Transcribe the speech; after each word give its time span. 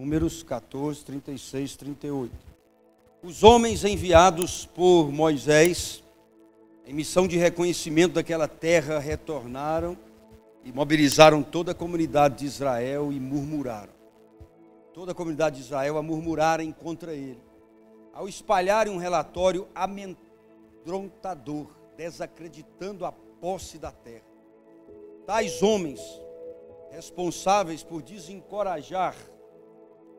Números 0.00 0.42
14, 0.42 1.04
36, 1.04 1.76
38. 1.76 2.32
Os 3.22 3.44
homens 3.44 3.84
enviados 3.84 4.64
por 4.64 5.12
Moisés 5.12 6.02
em 6.86 6.94
missão 6.94 7.28
de 7.28 7.36
reconhecimento 7.36 8.14
daquela 8.14 8.48
terra 8.48 8.98
retornaram 8.98 9.94
e 10.64 10.72
mobilizaram 10.72 11.42
toda 11.42 11.72
a 11.72 11.74
comunidade 11.74 12.38
de 12.38 12.46
Israel 12.46 13.12
e 13.12 13.20
murmuraram. 13.20 13.92
Toda 14.94 15.12
a 15.12 15.14
comunidade 15.14 15.56
de 15.56 15.62
Israel 15.64 15.98
a 15.98 16.02
murmurarem 16.02 16.72
contra 16.72 17.12
ele. 17.12 17.42
Ao 18.14 18.26
espalharem 18.26 18.90
um 18.90 18.96
relatório 18.96 19.68
amedrontador, 19.74 21.66
desacreditando 21.98 23.04
a 23.04 23.12
posse 23.12 23.76
da 23.76 23.92
terra. 23.92 24.24
Tais 25.26 25.62
homens, 25.62 26.00
responsáveis 26.90 27.82
por 27.82 28.00
desencorajar 28.00 29.14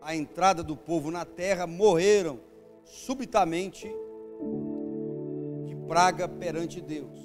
a 0.01 0.15
entrada 0.15 0.63
do 0.63 0.75
povo 0.75 1.11
na 1.11 1.23
terra, 1.23 1.67
morreram 1.67 2.39
subitamente 2.83 3.87
de 5.65 5.75
praga 5.87 6.27
perante 6.27 6.81
Deus. 6.81 7.19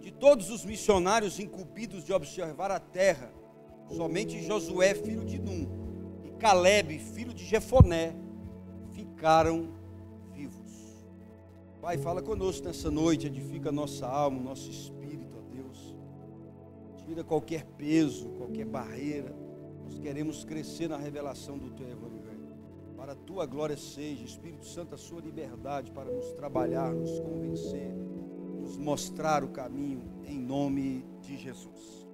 De 0.00 0.10
todos 0.10 0.50
os 0.50 0.64
missionários 0.64 1.38
incumbidos 1.38 2.04
de 2.04 2.12
observar 2.12 2.70
a 2.70 2.80
terra, 2.80 3.30
somente 3.88 4.42
Josué, 4.42 4.94
filho 4.94 5.24
de 5.24 5.38
Num, 5.38 5.68
e 6.24 6.30
Caleb, 6.30 6.98
filho 6.98 7.34
de 7.34 7.44
Jefoné, 7.44 8.14
ficaram 8.92 9.68
vivos. 10.32 11.06
Pai, 11.80 11.98
fala 11.98 12.22
conosco 12.22 12.66
nessa 12.66 12.90
noite, 12.90 13.26
edifica 13.26 13.70
nossa 13.70 14.06
alma, 14.06 14.40
nosso 14.40 14.70
espírito, 14.70 15.36
ó 15.36 15.54
Deus. 15.54 15.94
Tira 17.04 17.22
qualquer 17.22 17.64
peso, 17.64 18.28
qualquer 18.30 18.64
barreira. 18.64 19.45
Nós 19.86 20.00
queremos 20.00 20.44
crescer 20.44 20.88
na 20.88 20.96
revelação 20.96 21.56
do 21.56 21.70
Teu 21.70 21.88
Evangelho 21.88 22.36
para 22.96 23.12
a 23.12 23.14
tua 23.14 23.46
glória 23.46 23.76
seja, 23.76 24.24
Espírito 24.24 24.66
Santo, 24.66 24.96
a 24.96 24.98
sua 24.98 25.20
liberdade 25.20 25.92
para 25.92 26.10
nos 26.10 26.32
trabalhar, 26.32 26.92
nos 26.92 27.20
convencer, 27.20 27.94
nos 28.60 28.76
mostrar 28.76 29.44
o 29.44 29.48
caminho, 29.48 30.02
em 30.24 30.36
nome 30.36 31.04
de 31.20 31.36
Jesus. 31.36 32.04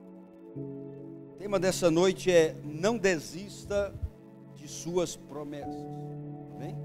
O 0.54 1.36
tema 1.38 1.58
dessa 1.58 1.90
noite 1.90 2.30
é: 2.30 2.54
não 2.62 2.98
desista 2.98 3.94
de 4.54 4.68
suas 4.68 5.16
promessas. 5.16 5.82
Amém? 6.56 6.76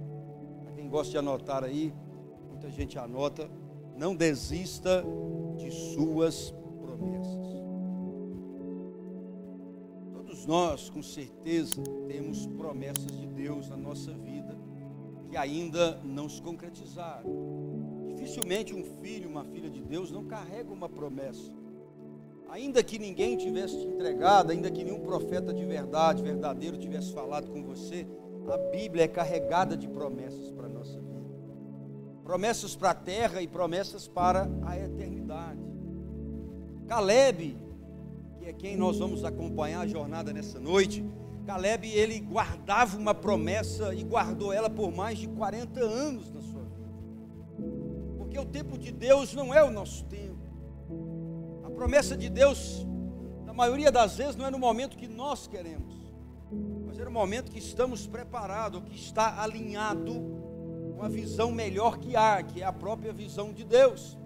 Para 0.63 0.71
quem 0.71 0.87
gosta 0.87 1.11
de 1.11 1.17
anotar 1.17 1.65
aí, 1.65 1.93
muita 2.47 2.71
gente 2.71 2.97
anota. 2.97 3.51
Não 3.97 4.15
desista 4.15 5.03
de 5.57 5.69
suas 5.69 6.53
promessas 6.79 7.46
nós, 10.47 10.89
com 10.89 11.03
certeza, 11.03 11.83
temos 12.07 12.47
promessas 12.47 13.11
de 13.19 13.27
Deus 13.27 13.67
na 13.67 13.75
nossa 13.75 14.13
vida 14.13 14.57
que 15.29 15.35
ainda 15.35 15.99
não 16.05 16.29
se 16.29 16.41
concretizaram. 16.41 17.29
Dificilmente 18.07 18.73
um 18.73 18.81
filho, 19.01 19.29
uma 19.29 19.43
filha 19.43 19.69
de 19.69 19.81
Deus 19.81 20.09
não 20.09 20.23
carrega 20.23 20.71
uma 20.71 20.87
promessa. 20.87 21.51
Ainda 22.49 22.81
que 22.81 22.97
ninguém 22.97 23.35
tivesse 23.35 23.77
te 23.77 23.87
entregado, 23.87 24.53
ainda 24.53 24.71
que 24.71 24.85
nenhum 24.85 25.01
profeta 25.01 25.53
de 25.53 25.65
verdade, 25.65 26.23
verdadeiro, 26.23 26.77
tivesse 26.77 27.11
falado 27.11 27.51
com 27.51 27.61
você, 27.61 28.07
a 28.49 28.57
Bíblia 28.71 29.03
é 29.03 29.07
carregada 29.09 29.75
de 29.75 29.89
promessas 29.89 30.49
para 30.51 30.67
a 30.67 30.69
nossa 30.69 30.97
vida. 30.97 31.27
Promessas 32.23 32.73
para 32.73 32.91
a 32.91 32.95
terra 32.95 33.41
e 33.41 33.47
promessas 33.49 34.07
para 34.07 34.49
a 34.65 34.79
eternidade. 34.79 35.59
Caleb 36.87 37.66
é 38.49 38.53
quem 38.53 38.77
nós 38.77 38.97
vamos 38.97 39.25
acompanhar 39.25 39.81
a 39.81 39.87
jornada 39.87 40.31
nessa 40.31 40.57
noite, 40.57 41.03
Caleb, 41.45 41.85
ele 41.89 42.19
guardava 42.19 42.97
uma 42.97 43.13
promessa 43.13 43.93
e 43.93 44.03
guardou 44.03 44.53
ela 44.53 44.69
por 44.69 44.89
mais 44.89 45.17
de 45.17 45.27
40 45.27 45.81
anos 45.81 46.31
na 46.31 46.41
sua 46.41 46.61
vida. 46.61 47.67
Porque 48.17 48.39
o 48.39 48.45
tempo 48.45 48.77
de 48.77 48.91
Deus 48.91 49.33
não 49.33 49.53
é 49.53 49.61
o 49.61 49.69
nosso 49.69 50.05
tempo. 50.05 50.37
A 51.65 51.69
promessa 51.69 52.15
de 52.15 52.29
Deus, 52.29 52.87
na 53.45 53.53
maioria 53.53 53.91
das 53.91 54.15
vezes, 54.15 54.37
não 54.37 54.45
é 54.45 54.49
no 54.49 54.59
momento 54.59 54.95
que 54.95 55.07
nós 55.07 55.45
queremos, 55.45 55.93
mas 56.85 56.97
é 56.97 57.03
no 57.03 57.11
momento 57.11 57.51
que 57.51 57.59
estamos 57.59 58.07
preparados, 58.07 58.81
que 58.83 58.95
está 58.95 59.41
alinhado 59.41 60.13
com 60.95 61.03
a 61.03 61.09
visão 61.09 61.51
melhor 61.51 61.97
que 61.97 62.15
há, 62.15 62.41
que 62.41 62.61
é 62.61 62.65
a 62.65 62.71
própria 62.71 63.11
visão 63.11 63.51
de 63.51 63.65
Deus. 63.65 64.17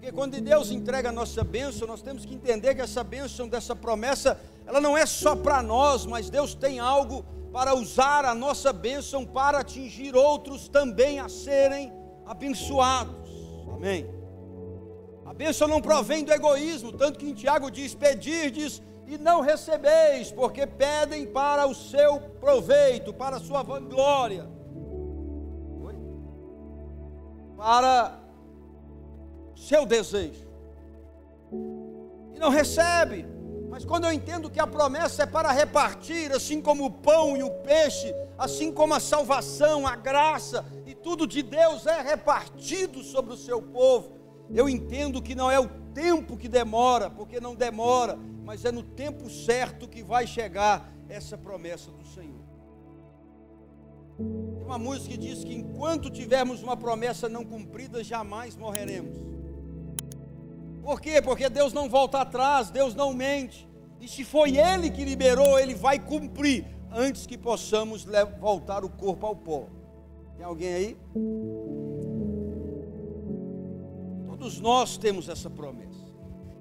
Porque 0.00 0.12
quando 0.12 0.40
Deus 0.40 0.70
entrega 0.70 1.10
a 1.10 1.12
nossa 1.12 1.44
bênção, 1.44 1.86
nós 1.86 2.00
temos 2.00 2.24
que 2.24 2.34
entender 2.34 2.74
que 2.74 2.80
essa 2.80 3.04
bênção, 3.04 3.46
dessa 3.46 3.76
promessa, 3.76 4.40
ela 4.66 4.80
não 4.80 4.96
é 4.96 5.04
só 5.04 5.36
para 5.36 5.62
nós, 5.62 6.06
mas 6.06 6.30
Deus 6.30 6.54
tem 6.54 6.80
algo 6.80 7.22
para 7.52 7.74
usar 7.74 8.24
a 8.24 8.34
nossa 8.34 8.72
bênção 8.72 9.26
para 9.26 9.58
atingir 9.58 10.16
outros 10.16 10.68
também 10.68 11.20
a 11.20 11.28
serem 11.28 11.92
abençoados. 12.24 13.30
Amém. 13.74 14.08
A 15.26 15.34
bênção 15.34 15.68
não 15.68 15.82
provém 15.82 16.24
do 16.24 16.32
egoísmo, 16.32 16.94
tanto 16.94 17.18
que 17.18 17.28
em 17.28 17.34
Tiago 17.34 17.70
diz: 17.70 17.94
pedirdes 17.94 18.80
e 19.06 19.18
não 19.18 19.42
recebeis, 19.42 20.32
porque 20.32 20.66
pedem 20.66 21.26
para 21.26 21.66
o 21.66 21.74
seu 21.74 22.20
proveito, 22.40 23.12
para 23.12 23.36
a 23.36 23.40
sua 23.40 23.62
vanglória. 23.62 24.48
Para 27.54 28.19
seu 29.60 29.84
desejo. 29.84 30.48
E 32.34 32.38
não 32.38 32.48
recebe. 32.48 33.26
Mas 33.68 33.84
quando 33.84 34.04
eu 34.04 34.12
entendo 34.12 34.50
que 34.50 34.58
a 34.58 34.66
promessa 34.66 35.22
é 35.22 35.26
para 35.26 35.52
repartir, 35.52 36.32
assim 36.32 36.60
como 36.60 36.86
o 36.86 36.90
pão 36.90 37.36
e 37.36 37.42
o 37.42 37.50
peixe, 37.50 38.12
assim 38.36 38.72
como 38.72 38.94
a 38.94 39.00
salvação, 39.00 39.86
a 39.86 39.94
graça 39.94 40.64
e 40.86 40.94
tudo 40.94 41.26
de 41.26 41.42
Deus 41.42 41.86
é 41.86 42.00
repartido 42.00 43.02
sobre 43.04 43.32
o 43.32 43.36
seu 43.36 43.62
povo, 43.62 44.18
eu 44.52 44.68
entendo 44.68 45.22
que 45.22 45.36
não 45.36 45.50
é 45.50 45.60
o 45.60 45.68
tempo 45.94 46.36
que 46.36 46.48
demora, 46.48 47.08
porque 47.08 47.38
não 47.38 47.54
demora, 47.54 48.18
mas 48.44 48.64
é 48.64 48.72
no 48.72 48.82
tempo 48.82 49.30
certo 49.30 49.86
que 49.86 50.02
vai 50.02 50.26
chegar 50.26 50.92
essa 51.08 51.38
promessa 51.38 51.92
do 51.92 52.04
Senhor. 52.04 52.40
Tem 54.18 54.64
uma 54.64 54.78
música 54.78 55.10
que 55.10 55.16
diz 55.16 55.44
que 55.44 55.54
enquanto 55.54 56.10
tivermos 56.10 56.62
uma 56.62 56.76
promessa 56.76 57.28
não 57.28 57.44
cumprida, 57.44 58.02
jamais 58.02 58.56
morreremos. 58.56 59.39
Por 60.82 61.00
quê? 61.00 61.20
Porque 61.20 61.48
Deus 61.48 61.72
não 61.72 61.88
volta 61.88 62.20
atrás, 62.20 62.70
Deus 62.70 62.94
não 62.94 63.12
mente. 63.12 63.68
E 64.00 64.08
se 64.08 64.24
foi 64.24 64.56
Ele 64.56 64.90
que 64.90 65.04
liberou, 65.04 65.58
Ele 65.58 65.74
vai 65.74 65.98
cumprir 65.98 66.66
antes 66.90 67.26
que 67.26 67.36
possamos 67.36 68.06
voltar 68.40 68.84
o 68.84 68.88
corpo 68.88 69.26
ao 69.26 69.36
pó. 69.36 69.68
Tem 70.36 70.44
alguém 70.44 70.72
aí? 70.72 70.96
Todos 74.26 74.58
nós 74.58 74.96
temos 74.96 75.28
essa 75.28 75.50
promessa. 75.50 76.00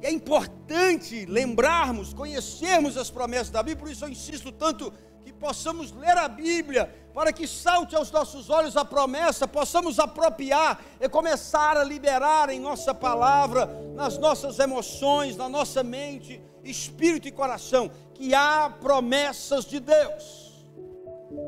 E 0.01 0.05
é 0.05 0.11
importante 0.11 1.25
lembrarmos, 1.25 2.13
conhecermos 2.13 2.97
as 2.97 3.09
promessas 3.09 3.49
da 3.49 3.63
Bíblia, 3.63 3.85
por 3.85 3.91
isso 3.91 4.05
eu 4.05 4.09
insisto 4.09 4.51
tanto 4.51 4.93
que 5.23 5.33
possamos 5.33 5.91
ler 5.91 6.17
a 6.17 6.27
Bíblia, 6.27 6.93
para 7.13 7.33
que 7.33 7.47
salte 7.47 7.95
aos 7.95 8.11
nossos 8.11 8.49
olhos 8.49 8.77
a 8.77 8.85
promessa, 8.85 9.47
possamos 9.47 9.99
apropriar 9.99 10.79
e 10.99 11.09
começar 11.09 11.77
a 11.77 11.83
liberar 11.83 12.49
em 12.49 12.59
nossa 12.59 12.93
palavra, 12.93 13.65
nas 13.95 14.17
nossas 14.17 14.59
emoções, 14.59 15.35
na 15.35 15.49
nossa 15.49 15.83
mente, 15.83 16.41
espírito 16.63 17.27
e 17.27 17.31
coração, 17.31 17.89
que 18.13 18.33
há 18.33 18.69
promessas 18.81 19.65
de 19.65 19.79
Deus. 19.79 20.49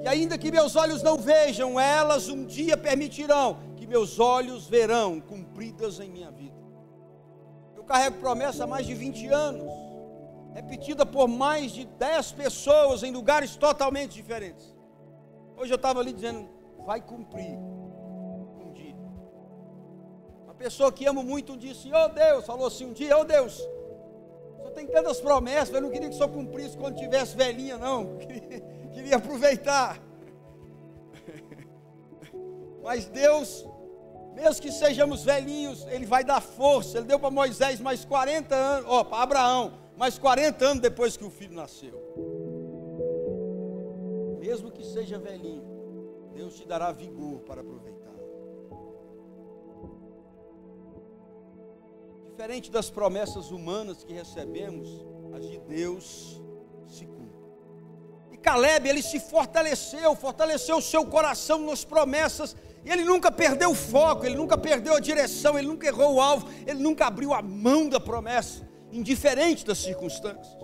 E 0.03 0.07
ainda 0.07 0.38
que 0.38 0.51
meus 0.51 0.75
olhos 0.75 1.01
não 1.01 1.17
vejam, 1.17 1.79
elas 1.79 2.27
um 2.27 2.45
dia 2.45 2.77
permitirão 2.77 3.57
que 3.75 3.88
meus 3.88 4.19
olhos 4.19 4.67
verão 4.67 5.19
cumpridas 5.19 6.00
em 6.00 6.09
minha 6.09 6.31
vida. 6.31 6.59
Eu 7.75 7.83
carrego 7.83 8.17
promessa 8.19 8.63
há 8.63 8.67
mais 8.67 8.85
de 8.85 8.94
20 8.94 9.27
anos 9.27 9.91
repetida 10.53 11.05
por 11.05 11.27
mais 11.27 11.71
de 11.71 11.85
10 11.85 12.33
pessoas 12.33 13.03
em 13.03 13.11
lugares 13.11 13.55
totalmente 13.55 14.13
diferentes. 14.13 14.75
Hoje 15.62 15.72
eu 15.72 15.75
estava 15.75 16.00
ali 16.00 16.12
dizendo, 16.12 16.50
vai 16.88 17.00
cumprir 17.00 17.56
um 17.56 18.74
dia. 18.74 18.96
Uma 20.44 20.56
pessoa 20.56 20.92
que 20.92 21.06
amo 21.06 21.22
muito 21.22 21.54
um 21.54 21.58
dia 21.58 21.72
assim, 21.72 21.92
oh 21.94 22.08
Deus, 22.10 22.48
falou 22.48 22.66
assim 22.66 22.86
um 22.88 22.94
dia, 22.94 23.16
oh 23.16 23.24
Deus, 23.24 23.62
só 24.63 24.72
tem 24.72 24.88
tantas 24.88 25.22
promessas, 25.22 25.72
eu 25.72 25.81
não 25.81 25.92
queria 25.92 26.10
que 26.10 26.16
só 26.16 26.28
cumprisse 26.28 26.75
quando 26.75 26.98
tivesse 26.98 27.38
velhinha, 27.38 27.78
não. 27.78 28.18
Queria, 28.18 28.62
queria 28.92 29.16
aproveitar. 29.18 30.02
Mas 32.81 33.06
Deus, 33.06 33.63
mesmo 34.34 34.60
que 34.63 34.72
sejamos 34.72 35.24
velhinhos, 35.24 35.86
Ele 35.92 36.08
vai 36.08 36.24
dar 36.24 36.42
força. 36.42 36.98
Ele 36.98 37.06
deu 37.06 37.19
para 37.19 37.30
Moisés 37.30 37.80
mais 37.80 38.04
40 38.04 38.56
anos, 38.56 38.90
ó, 38.90 39.04
para 39.04 39.22
Abraão, 39.22 39.74
mais 39.96 40.18
40 40.18 40.66
anos 40.66 40.81
depois 40.81 41.16
que 41.16 41.24
o 41.24 41.30
filho 41.30 41.54
nasceu. 41.54 42.02
Mesmo 44.41 44.71
que 44.71 44.83
seja 44.83 45.19
velhinho, 45.19 45.63
Deus 46.33 46.55
te 46.55 46.67
dará 46.67 46.91
vigor 46.91 47.41
para 47.41 47.61
aproveitar. 47.61 48.15
Diferente 52.25 52.71
das 52.71 52.89
promessas 52.89 53.51
humanas 53.51 54.03
que 54.03 54.11
recebemos, 54.11 54.89
as 55.31 55.47
de 55.47 55.59
Deus 55.59 56.41
se 56.88 57.05
cumprem. 57.05 57.51
E 58.31 58.38
Caleb, 58.38 58.89
ele 58.89 59.03
se 59.03 59.19
fortaleceu, 59.19 60.15
fortaleceu 60.15 60.77
o 60.77 60.81
seu 60.81 61.05
coração 61.05 61.59
nas 61.63 61.85
promessas, 61.85 62.55
e 62.83 62.89
ele 62.89 63.05
nunca 63.05 63.31
perdeu 63.31 63.69
o 63.69 63.75
foco, 63.75 64.25
ele 64.25 64.35
nunca 64.35 64.57
perdeu 64.57 64.95
a 64.95 64.99
direção, 64.99 65.59
ele 65.59 65.67
nunca 65.67 65.85
errou 65.85 66.15
o 66.15 66.19
alvo, 66.19 66.49
ele 66.65 66.81
nunca 66.81 67.05
abriu 67.05 67.31
a 67.31 67.43
mão 67.43 67.88
da 67.88 67.99
promessa, 67.99 68.67
indiferente 68.91 69.63
das 69.63 69.77
circunstâncias. 69.77 70.57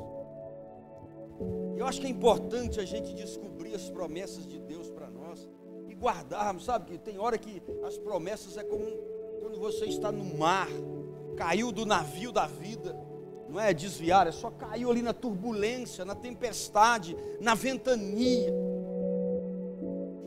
Eu 1.78 1.86
acho 1.86 2.02
que 2.02 2.08
é 2.08 2.10
importante 2.10 2.80
a 2.80 2.86
gente 2.86 3.14
descobrir 3.14 3.57
as 3.78 3.90
promessas 3.90 4.46
de 4.46 4.60
Deus 4.60 4.90
para 4.90 5.10
nós 5.10 5.48
e 5.88 5.94
guardarmos, 5.94 6.66
sabe? 6.66 6.92
Que 6.92 6.98
tem 6.98 7.18
hora 7.18 7.38
que 7.38 7.62
as 7.86 7.98
promessas 7.98 8.58
é 8.58 8.64
como 8.64 8.86
quando 9.42 9.60
você 9.60 9.86
está 9.86 10.12
no 10.12 10.38
mar, 10.38 10.68
caiu 11.36 11.72
do 11.72 11.86
navio 11.86 12.32
da 12.32 12.46
vida 12.46 13.08
não 13.50 13.60
é 13.60 13.74
desviar, 13.74 14.28
é 14.28 14.32
só 14.32 14.52
caiu 14.52 14.92
ali 14.92 15.02
na 15.02 15.14
turbulência, 15.14 16.04
na 16.04 16.16
tempestade, 16.16 17.16
na 17.40 17.56
ventania. 17.56 18.54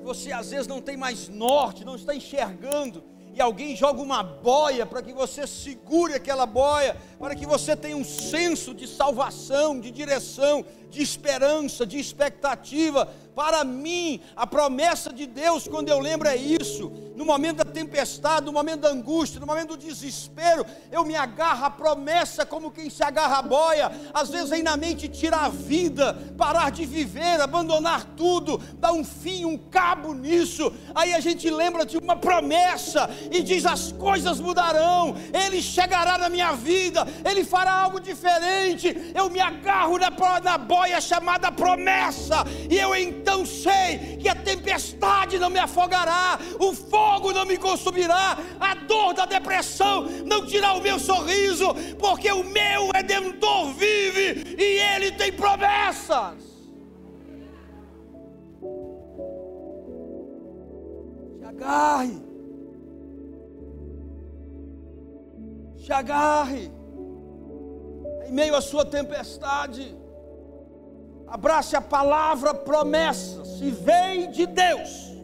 Você 0.02 0.32
às 0.32 0.50
vezes 0.50 0.67
não 0.67 0.81
tem 0.81 0.97
mais 0.97 1.29
norte, 1.29 1.85
não 1.85 1.97
está 1.97 2.14
enxergando, 2.14 3.02
e 3.32 3.41
alguém 3.41 3.76
joga 3.76 4.00
uma 4.00 4.23
boia 4.23 4.85
para 4.87 5.02
que 5.02 5.12
você 5.12 5.47
segure 5.47 6.14
aquela 6.14 6.47
boia, 6.47 6.97
para 7.19 7.37
que 7.37 7.47
você 7.47 7.76
tenha 7.76 7.97
um 7.97 8.05
senso 8.05 8.75
de 8.75 8.88
salvação, 8.88 9.79
de 9.79 9.91
direção, 9.91 10.64
de 10.91 11.03
esperança, 11.03 11.87
de 11.87 11.99
expectativa. 11.99 13.09
Para 13.35 13.65
mim, 13.65 14.21
a 14.35 14.47
promessa 14.47 15.13
de 15.13 15.27
Deus, 15.27 15.67
quando 15.67 15.89
eu 15.89 16.01
lembro, 16.01 16.29
é 16.29 16.37
isso. 16.37 16.93
No 17.15 17.25
momento 17.25 17.59
da 17.59 17.65
tempestade, 17.65 18.47
no 18.47 18.53
momento 18.53 18.81
da 18.81 18.89
angústia, 18.89 19.39
no 19.39 19.47
momento 19.47 19.71
do 19.71 19.77
desespero, 19.77 20.65
eu 20.91 21.05
me 21.05 21.15
agarro 21.15 21.65
à 21.65 21.71
promessa 21.71 22.45
como 22.45 22.71
quem 22.71 22.91
se 22.91 23.03
agarra 23.03 23.39
à 23.39 23.43
boia. 23.43 23.93
Às 24.13 24.31
vezes 24.31 24.53
aí 24.53 24.63
na 24.63 24.77
mente 24.77 25.09
tirar 25.09 25.45
a 25.45 25.49
vida, 25.49 26.15
parar 26.37 26.71
de 26.71 26.85
viver, 26.85 27.41
abandonar 27.41 28.05
tudo, 28.17 28.59
dar 28.79 28.93
um 28.93 29.05
fim, 29.05 29.45
um 29.45 29.57
cabo 29.57 30.13
nisso. 30.13 30.73
Aí 30.95 31.15
a 31.15 31.21
gente 31.21 31.49
lembra 31.51 31.87
de 31.87 31.99
uma 31.99 32.17
promessa 32.17 33.09
e 33.31 33.43
diz: 33.43 33.65
as 33.65 33.93
coisas 33.93 34.41
mudarão, 34.41 35.15
Ele 35.33 35.63
chegará 35.63 36.19
na 36.19 36.29
minha 36.29 36.53
vida, 36.53 37.07
Ele 37.25 37.45
fará 37.45 37.73
algo 37.73 38.01
diferente. 38.01 39.13
Eu 39.15 39.31
me 39.31 39.41
agarro 39.41 39.99
na, 39.99 40.11
na 40.43 40.59
boia 40.59 40.80
boia 40.81 40.99
chamada 40.99 41.53
promessa, 41.53 42.37
e 42.71 42.79
eu 42.79 42.94
então 42.94 43.44
sei 43.44 44.17
que 44.19 44.27
a 44.31 44.35
tempestade 44.35 45.38
não 45.38 45.50
me 45.50 45.59
afogará, 45.59 46.38
o 46.59 46.73
fogo 46.73 47.32
não 47.32 47.44
me 47.44 47.59
consumirá, 47.59 48.38
a 48.59 48.75
dor 48.75 49.12
da 49.12 49.27
depressão 49.27 50.05
não 50.25 50.47
tirar 50.47 50.73
o 50.73 50.81
meu 50.81 50.99
sorriso, 50.99 51.75
porque 51.99 52.32
o 52.32 52.43
meu 52.43 52.88
redentor 52.94 53.75
vive 53.75 54.56
e 54.56 54.79
ele 54.94 55.12
tem 55.12 55.31
promessas. 55.31 56.49
Se 61.38 61.44
agarre, 61.44 62.23
se 65.85 65.93
agarre 65.93 66.71
em 68.26 68.33
meio 68.33 68.56
à 68.56 68.62
sua 68.62 68.87
tempestade. 68.87 70.00
Abrace 71.31 71.77
a 71.77 71.81
palavra 71.81 72.53
promessa. 72.53 73.44
Se 73.44 73.71
vem 73.71 74.31
de 74.31 74.47
Deus, 74.47 75.15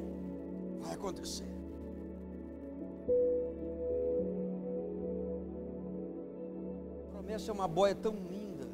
vai 0.81 0.95
acontecer. 0.95 1.57
promessa 7.37 7.51
é 7.51 7.55
uma 7.55 7.69
boia 7.69 7.95
tão 7.95 8.15
linda. 8.15 8.67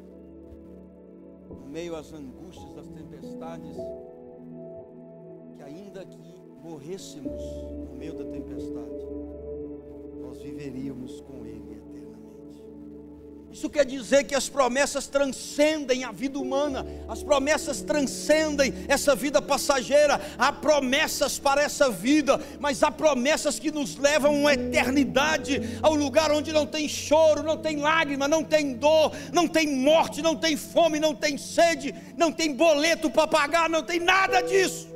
No 1.49 1.67
meio 1.67 1.95
às 1.95 2.13
angústias 2.13 2.73
das 2.73 2.87
tempestades, 2.87 3.75
que 5.55 5.63
ainda 5.63 6.05
que 6.05 6.17
morrêssemos 6.61 7.41
no 7.89 7.93
meio 7.93 8.13
da 8.13 8.23
tempestade, 8.23 9.05
nós 10.21 10.41
viveríamos 10.41 11.19
com 11.21 11.45
Ele 11.45 11.82
isso 13.53 13.69
quer 13.69 13.85
dizer 13.85 14.23
que 14.23 14.33
as 14.33 14.49
promessas 14.49 15.05
transcendem 15.05 16.03
a 16.03 16.11
vida 16.11 16.39
humana, 16.39 16.83
as 17.07 17.21
promessas 17.21 17.83
transcendem 17.83 18.73
essa 18.87 19.15
vida 19.15 19.39
passageira. 19.43 20.19
Há 20.39 20.51
promessas 20.51 21.37
para 21.37 21.61
essa 21.61 21.87
vida, 21.91 22.41
mas 22.59 22.81
há 22.81 22.89
promessas 22.89 23.59
que 23.59 23.69
nos 23.69 23.95
levam 23.95 24.31
a 24.31 24.39
uma 24.39 24.53
eternidade, 24.55 25.61
ao 25.83 25.93
lugar 25.93 26.31
onde 26.31 26.51
não 26.51 26.65
tem 26.65 26.89
choro, 26.89 27.43
não 27.43 27.55
tem 27.55 27.77
lágrima, 27.77 28.27
não 28.27 28.43
tem 28.43 28.73
dor, 28.73 29.11
não 29.31 29.47
tem 29.47 29.67
morte, 29.67 30.19
não 30.19 30.35
tem 30.35 30.57
fome, 30.57 30.99
não 30.99 31.13
tem 31.13 31.37
sede, 31.37 31.93
não 32.17 32.31
tem 32.31 32.55
boleto 32.55 33.07
para 33.07 33.27
pagar, 33.27 33.69
não 33.69 33.83
tem 33.83 33.99
nada 33.99 34.41
disso. 34.41 34.87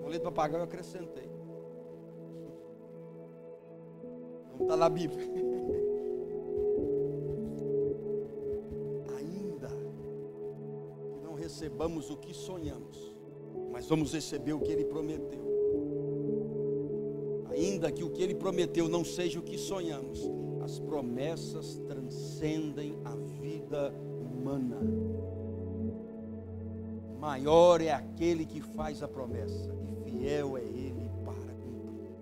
Boleto 0.00 0.22
para 0.22 0.32
pagar 0.32 0.56
eu 0.56 0.64
acrescentei. 0.64 1.30
Não 4.54 4.62
está 4.62 4.76
na 4.78 4.88
Bíblia. 4.88 5.70
recebamos 11.60 12.08
o 12.08 12.16
que 12.16 12.32
sonhamos, 12.32 13.14
mas 13.70 13.86
vamos 13.86 14.14
receber 14.14 14.54
o 14.54 14.60
que 14.60 14.72
Ele 14.72 14.86
prometeu. 14.86 15.44
Ainda 17.50 17.92
que 17.92 18.02
o 18.02 18.08
que 18.08 18.22
Ele 18.22 18.34
prometeu 18.34 18.88
não 18.88 19.04
seja 19.04 19.38
o 19.38 19.42
que 19.42 19.58
sonhamos, 19.58 20.26
as 20.62 20.78
promessas 20.78 21.78
transcendem 21.86 22.96
a 23.04 23.14
vida 23.14 23.92
humana. 24.22 24.78
Maior 27.18 27.82
é 27.82 27.90
aquele 27.90 28.46
que 28.46 28.62
faz 28.62 29.02
a 29.02 29.08
promessa, 29.08 29.70
e 29.86 30.10
fiel 30.10 30.56
é 30.56 30.62
Ele 30.62 31.10
para 31.26 31.34
cumprir. 31.34 32.14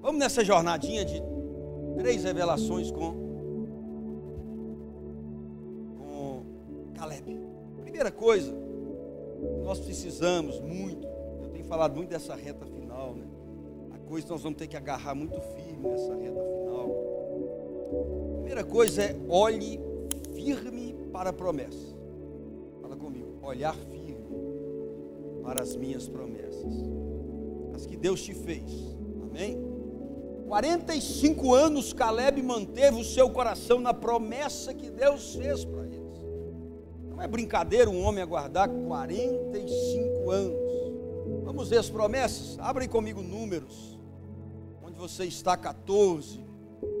Vamos 0.00 0.18
nessa 0.18 0.42
jornadinha 0.42 1.04
de 1.04 1.22
três 1.98 2.24
revelações 2.24 2.90
com 2.90 3.25
Primeira 7.96 8.12
coisa, 8.12 8.54
nós 9.64 9.80
precisamos 9.80 10.60
muito, 10.60 11.08
eu 11.42 11.48
tenho 11.48 11.64
falado 11.64 11.96
muito 11.96 12.10
dessa 12.10 12.34
reta 12.34 12.66
final, 12.66 13.14
né? 13.14 13.24
A 13.90 13.98
coisa 14.06 14.28
nós 14.28 14.42
vamos 14.42 14.58
ter 14.58 14.66
que 14.66 14.76
agarrar 14.76 15.14
muito 15.14 15.40
firme 15.40 15.88
nessa 15.88 16.14
reta 16.14 16.38
final. 16.38 16.90
Primeira 18.34 18.62
coisa 18.64 19.02
é 19.02 19.16
olhe 19.30 19.80
firme 20.34 20.94
para 21.10 21.30
a 21.30 21.32
promessa. 21.32 21.96
Fala 22.82 22.94
comigo, 22.94 23.38
olhar 23.40 23.74
firme 23.74 24.28
para 25.42 25.62
as 25.62 25.74
minhas 25.74 26.06
promessas. 26.06 26.74
As 27.74 27.86
que 27.86 27.96
Deus 27.96 28.22
te 28.22 28.34
fez. 28.34 28.94
Amém? 29.22 29.56
45 30.46 31.54
anos 31.54 31.94
Caleb 31.94 32.42
manteve 32.42 33.00
o 33.00 33.04
seu 33.04 33.30
coração 33.30 33.80
na 33.80 33.94
promessa 33.94 34.74
que 34.74 34.90
Deus 34.90 35.34
fez 35.34 35.64
para 35.64 35.80
ele. 35.80 35.85
Não 37.16 37.22
é 37.22 37.26
brincadeira 37.26 37.88
um 37.88 38.04
homem 38.04 38.22
aguardar 38.22 38.68
45 38.68 40.30
anos. 40.30 41.42
Vamos 41.44 41.70
ver 41.70 41.78
as 41.78 41.88
promessas? 41.88 42.58
Abrem 42.58 42.86
comigo 42.86 43.22
números. 43.22 43.98
Onde 44.84 44.98
você 44.98 45.24
está, 45.24 45.56
14, 45.56 46.44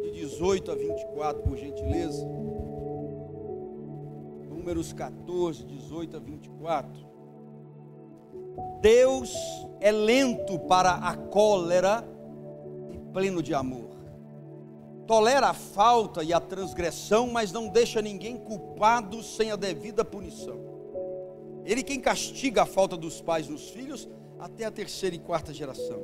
de 0.02 0.10
18 0.12 0.70
a 0.70 0.74
24, 0.74 1.42
por 1.42 1.58
gentileza. 1.58 2.26
Números 4.48 4.94
14, 4.94 5.64
18 5.66 6.16
a 6.16 6.20
24. 6.20 7.06
Deus 8.80 9.34
é 9.80 9.92
lento 9.92 10.58
para 10.60 10.92
a 10.94 11.14
cólera 11.14 12.02
e 12.90 12.98
pleno 13.12 13.42
de 13.42 13.52
amor 13.52 13.95
tolera 15.06 15.48
a 15.48 15.54
falta 15.54 16.22
e 16.24 16.32
a 16.32 16.40
transgressão, 16.40 17.28
mas 17.28 17.52
não 17.52 17.68
deixa 17.68 18.02
ninguém 18.02 18.36
culpado 18.36 19.22
sem 19.22 19.50
a 19.50 19.56
devida 19.56 20.04
punição. 20.04 20.58
Ele 21.64 21.82
quem 21.82 22.00
castiga 22.00 22.62
a 22.62 22.66
falta 22.66 22.96
dos 22.96 23.20
pais 23.20 23.48
nos 23.48 23.70
filhos 23.70 24.08
até 24.38 24.64
a 24.64 24.70
terceira 24.70 25.16
e 25.16 25.18
quarta 25.18 25.52
geração. 25.52 26.02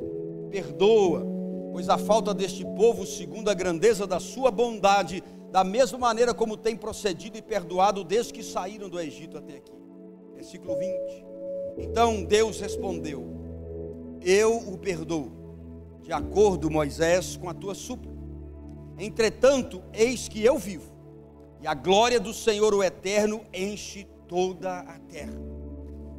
Perdoa, 0.51 1.27
pois 1.73 1.89
a 1.89 1.99
falta 1.99 2.33
deste 2.33 2.65
povo, 2.65 3.05
segundo 3.07 3.49
a 3.49 3.55
grandeza 3.55 4.07
da 4.07 4.21
sua 4.21 4.51
bondade, 4.51 5.23
da 5.51 5.63
mesma 5.63 5.99
maneira 5.99 6.33
como 6.33 6.57
tem 6.57 6.77
procedido 6.77 7.37
e 7.37 7.43
perdoado 7.43 8.05
desde 8.05 8.33
que 8.33 8.43
saíram 8.43 8.89
do 8.89 8.99
Egito 8.99 9.37
até 9.37 9.57
aqui. 9.57 9.73
Versículo 10.35 10.77
20. 10.79 11.27
Então 11.79 12.25
Deus 12.25 12.61
respondeu: 12.61 13.25
Eu 14.21 14.57
o 14.57 14.79
perdoo, 14.79 15.31
de 16.01 16.13
acordo, 16.13 16.71
Moisés, 16.71 17.37
com 17.37 17.49
a 17.49 17.55
tua 17.55 17.75
súplica 17.75 18.12
Entretanto, 18.99 19.83
eis 19.93 20.29
que 20.29 20.45
eu 20.45 20.59
vivo, 20.59 20.93
e 21.61 21.67
a 21.67 21.75
glória 21.75 22.19
do 22.19 22.35
Senhor, 22.35 22.75
o 22.75 22.83
Eterno, 22.83 23.45
enche 23.53 24.07
toda 24.29 24.81
a 24.81 24.99
terra. 24.99 25.35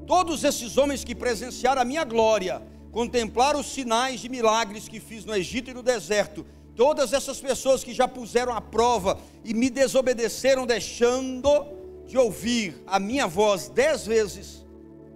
Todos 0.07 0.43
esses 0.43 0.77
homens 0.77 1.03
que 1.03 1.15
presenciaram 1.15 1.81
a 1.81 1.85
minha 1.85 2.03
glória, 2.03 2.61
contemplaram 2.91 3.59
os 3.59 3.71
sinais 3.71 4.19
de 4.19 4.29
milagres 4.29 4.87
que 4.87 4.99
fiz 4.99 5.25
no 5.25 5.35
Egito 5.35 5.71
e 5.71 5.73
no 5.73 5.81
deserto, 5.81 6.45
todas 6.75 7.11
essas 7.11 7.39
pessoas 7.39 7.83
que 7.83 7.93
já 7.93 8.07
puseram 8.07 8.53
à 8.53 8.61
prova 8.61 9.17
e 9.43 9.53
me 9.53 9.69
desobedeceram, 9.69 10.65
deixando 10.65 11.49
de 12.05 12.17
ouvir 12.17 12.83
a 12.85 12.99
minha 12.99 13.27
voz 13.27 13.67
dez 13.67 14.05
vezes, 14.05 14.65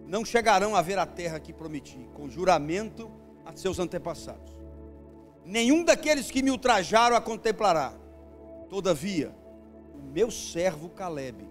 não 0.07 0.25
chegarão 0.25 0.75
a 0.75 0.81
ver 0.81 0.97
a 0.97 1.05
terra 1.05 1.39
que 1.39 1.53
prometi, 1.53 2.09
com 2.13 2.29
juramento 2.29 3.11
a 3.45 3.55
seus 3.55 3.77
antepassados. 3.77 4.56
Nenhum 5.47 5.81
daqueles 5.81 6.29
que 6.29 6.43
me 6.43 6.51
ultrajaram 6.51 7.15
a 7.15 7.21
contemplará. 7.21 7.93
Todavia, 8.69 9.33
o 9.95 10.11
meu 10.11 10.29
servo 10.29 10.89
Caleb, 10.89 11.47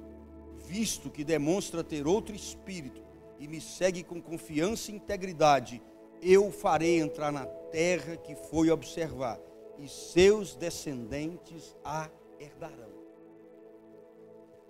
visto 0.69 1.09
que 1.09 1.25
demonstra 1.25 1.83
ter 1.83 2.07
outro 2.07 2.37
espírito 2.37 3.03
e 3.39 3.49
me 3.49 3.59
segue 3.59 4.03
com 4.03 4.21
confiança 4.21 4.91
e 4.91 4.97
integridade, 4.97 5.83
eu 6.21 6.53
farei 6.53 7.01
entrar 7.01 7.33
na 7.33 7.47
terra 7.47 8.19
que 8.19 8.35
foi 8.35 8.71
observar, 8.71 9.41
e 9.79 9.89
seus 9.89 10.55
descendentes 10.55 11.75
a 11.83 12.11
herdarão. 12.39 12.95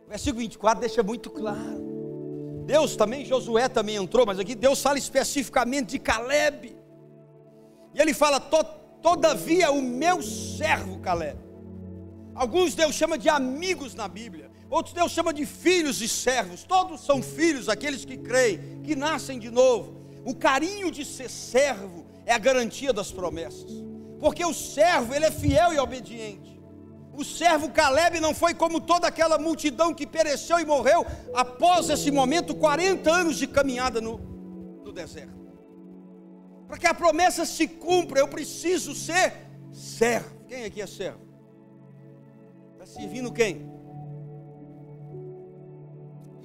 O 0.06 0.09
versículo 0.09 0.42
24 0.42 0.80
deixa 0.80 1.02
muito 1.02 1.30
claro. 1.30 2.64
Deus 2.64 2.95
também, 2.95 3.25
Josué 3.25 3.68
também 3.68 3.97
entrou, 3.97 4.25
mas 4.25 4.38
aqui 4.38 4.54
Deus 4.54 4.80
fala 4.80 4.99
especificamente 4.99 5.90
de 5.90 5.99
Caleb. 5.99 6.76
E 7.92 8.00
ele 8.00 8.14
fala: 8.14 8.38
Todavia 9.02 9.70
o 9.70 9.80
meu 9.82 10.22
servo 10.22 10.98
Caleb. 10.98 11.38
Alguns 12.34 12.74
Deus 12.74 12.94
chama 12.94 13.16
de 13.16 13.28
amigos 13.28 13.94
na 13.94 14.06
Bíblia, 14.06 14.50
outros 14.68 14.94
Deus 14.94 15.10
chama 15.12 15.32
de 15.32 15.46
filhos 15.46 16.02
e 16.02 16.08
servos. 16.08 16.64
Todos 16.64 17.00
são 17.00 17.22
filhos, 17.22 17.68
aqueles 17.68 18.04
que 18.04 18.16
creem, 18.16 18.82
que 18.82 18.94
nascem 18.94 19.38
de 19.38 19.50
novo. 19.50 19.96
O 20.24 20.34
carinho 20.34 20.90
de 20.90 21.04
ser 21.04 21.30
servo 21.30 22.04
é 22.26 22.32
a 22.32 22.38
garantia 22.38 22.92
das 22.92 23.10
promessas, 23.10 23.70
porque 24.20 24.44
o 24.44 24.52
servo 24.52 25.14
ele 25.14 25.24
é 25.24 25.30
fiel 25.30 25.72
e 25.72 25.78
obediente. 25.78 26.60
O 27.16 27.24
servo 27.24 27.70
Caleb 27.70 28.20
não 28.20 28.34
foi 28.34 28.52
como 28.52 28.78
toda 28.78 29.06
aquela 29.06 29.38
multidão 29.38 29.94
que 29.94 30.06
pereceu 30.06 30.58
e 30.58 30.66
morreu 30.66 31.06
após 31.32 31.88
esse 31.88 32.10
momento, 32.10 32.54
40 32.54 33.10
anos 33.10 33.38
de 33.38 33.46
caminhada 33.46 34.02
no, 34.02 34.18
no 34.84 34.92
deserto. 34.92 35.45
Para 36.66 36.78
que 36.78 36.87
a 36.87 36.94
promessa 36.94 37.44
se 37.44 37.66
cumpra, 37.66 38.20
eu 38.20 38.28
preciso 38.28 38.94
ser 38.94 39.32
servo. 39.73 40.44
Quem 40.46 40.64
aqui 40.64 40.80
é 40.80 40.87
servo? 40.87 41.20
Está 42.73 42.87
servindo 42.87 43.32
quem? 43.32 43.70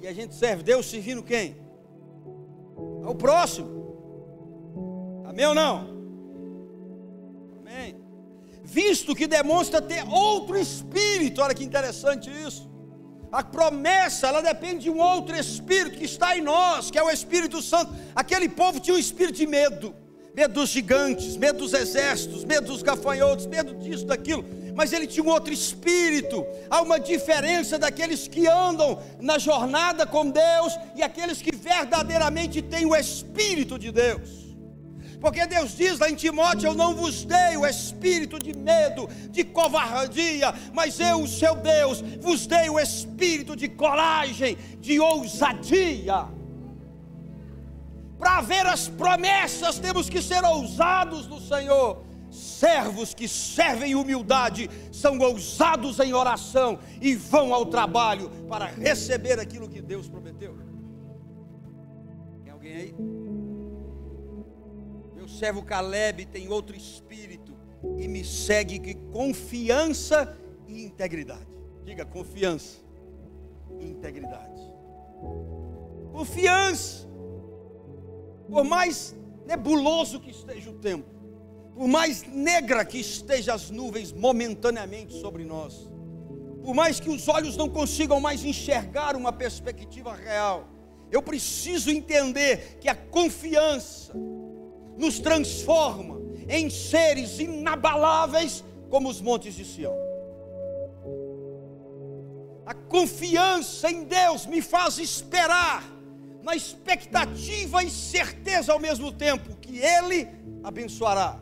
E 0.00 0.06
a 0.06 0.12
gente 0.12 0.34
serve 0.34 0.62
Deus 0.62 0.86
servindo 0.86 1.22
quem? 1.22 1.56
Ao 3.04 3.14
próximo. 3.14 3.82
Amém 5.24 5.46
ou 5.46 5.54
não? 5.54 5.92
visto 8.72 9.14
que 9.14 9.26
demonstra 9.26 9.82
ter 9.82 10.02
outro 10.08 10.58
espírito. 10.58 11.42
Olha 11.42 11.54
que 11.54 11.64
interessante 11.64 12.30
isso. 12.30 12.70
A 13.30 13.42
promessa, 13.42 14.28
ela 14.28 14.42
depende 14.42 14.84
de 14.84 14.90
um 14.90 14.98
outro 14.98 15.36
espírito 15.36 15.98
que 15.98 16.04
está 16.04 16.36
em 16.36 16.42
nós, 16.42 16.90
que 16.90 16.98
é 16.98 17.02
o 17.02 17.10
Espírito 17.10 17.62
Santo. 17.62 17.94
Aquele 18.14 18.48
povo 18.48 18.80
tinha 18.80 18.94
um 18.94 18.98
espírito 18.98 19.36
de 19.36 19.46
medo, 19.46 19.94
medo 20.34 20.54
dos 20.54 20.70
gigantes, 20.70 21.36
medo 21.36 21.58
dos 21.58 21.74
exércitos, 21.74 22.44
medo 22.44 22.68
dos 22.68 22.82
gafanhotos, 22.82 23.46
medo 23.46 23.74
disso, 23.74 24.06
daquilo. 24.06 24.44
Mas 24.74 24.92
ele 24.92 25.06
tinha 25.06 25.24
um 25.24 25.28
outro 25.28 25.52
espírito. 25.52 26.46
Há 26.70 26.80
uma 26.80 26.98
diferença 26.98 27.78
daqueles 27.78 28.26
que 28.26 28.48
andam 28.48 29.02
na 29.20 29.38
jornada 29.38 30.06
com 30.06 30.30
Deus 30.30 30.78
e 30.96 31.02
aqueles 31.02 31.42
que 31.42 31.54
verdadeiramente 31.54 32.62
têm 32.62 32.86
o 32.86 32.96
Espírito 32.96 33.78
de 33.78 33.92
Deus. 33.92 34.42
Porque 35.20 35.46
Deus 35.46 35.76
diz 35.76 35.98
lá 35.98 36.10
em 36.10 36.16
Timóteo: 36.16 36.68
Eu 36.68 36.74
não 36.74 36.96
vos 36.96 37.24
dei 37.24 37.56
o 37.56 37.64
espírito 37.64 38.38
de 38.38 38.56
medo, 38.56 39.08
de 39.30 39.44
covardia, 39.44 40.52
mas 40.72 40.98
eu, 40.98 41.20
o 41.20 41.28
seu 41.28 41.54
Deus, 41.54 42.02
vos 42.20 42.46
dei 42.46 42.68
o 42.68 42.80
espírito 42.80 43.54
de 43.54 43.68
coragem, 43.68 44.56
de 44.80 44.98
ousadia. 44.98 46.26
Para 48.22 48.40
ver 48.40 48.64
as 48.66 48.86
promessas, 48.86 49.80
temos 49.80 50.08
que 50.08 50.22
ser 50.22 50.44
ousados 50.44 51.26
no 51.26 51.40
Senhor. 51.40 52.04
Servos 52.30 53.12
que 53.12 53.26
servem 53.26 53.96
humildade 53.96 54.70
são 54.92 55.18
ousados 55.18 55.98
em 55.98 56.14
oração 56.14 56.78
e 57.00 57.16
vão 57.16 57.52
ao 57.52 57.66
trabalho 57.66 58.30
para 58.48 58.66
receber 58.66 59.40
aquilo 59.40 59.68
que 59.68 59.82
Deus 59.82 60.08
prometeu. 60.08 60.56
Tem 62.44 62.52
alguém 62.52 62.76
aí? 62.76 62.94
servo 65.26 65.64
Caleb 65.64 66.26
tem 66.26 66.48
outro 66.48 66.76
espírito 66.76 67.56
e 67.98 68.06
me 68.06 68.24
segue 68.24 68.78
com 68.78 69.10
confiança 69.10 70.38
e 70.68 70.84
integridade. 70.84 71.48
Diga 71.84 72.04
confiança 72.04 72.78
e 73.80 73.86
integridade. 73.86 74.62
Confiança. 76.12 77.11
Por 78.52 78.64
mais 78.64 79.16
nebuloso 79.46 80.20
que 80.20 80.30
esteja 80.30 80.68
o 80.68 80.74
tempo, 80.74 81.08
por 81.74 81.88
mais 81.88 82.22
negra 82.22 82.84
que 82.84 82.98
estejam 82.98 83.54
as 83.54 83.70
nuvens 83.70 84.12
momentaneamente 84.12 85.18
sobre 85.18 85.42
nós, 85.42 85.90
por 86.62 86.74
mais 86.74 87.00
que 87.00 87.08
os 87.08 87.26
olhos 87.28 87.56
não 87.56 87.66
consigam 87.66 88.20
mais 88.20 88.44
enxergar 88.44 89.16
uma 89.16 89.32
perspectiva 89.32 90.14
real, 90.14 90.68
eu 91.10 91.22
preciso 91.22 91.90
entender 91.90 92.76
que 92.78 92.90
a 92.90 92.94
confiança 92.94 94.12
nos 94.98 95.18
transforma 95.18 96.20
em 96.46 96.68
seres 96.68 97.38
inabaláveis 97.38 98.62
como 98.90 99.08
os 99.08 99.22
montes 99.22 99.54
de 99.54 99.64
Sião. 99.64 99.94
A 102.66 102.74
confiança 102.74 103.90
em 103.90 104.04
Deus 104.04 104.44
me 104.44 104.60
faz 104.60 104.98
esperar, 104.98 105.82
na 106.42 106.54
expectativa 106.56 107.82
e 107.82 107.90
certeza 107.90 108.72
ao 108.72 108.78
mesmo 108.78 109.12
tempo, 109.12 109.56
que 109.56 109.78
Ele 109.78 110.28
abençoará. 110.62 111.38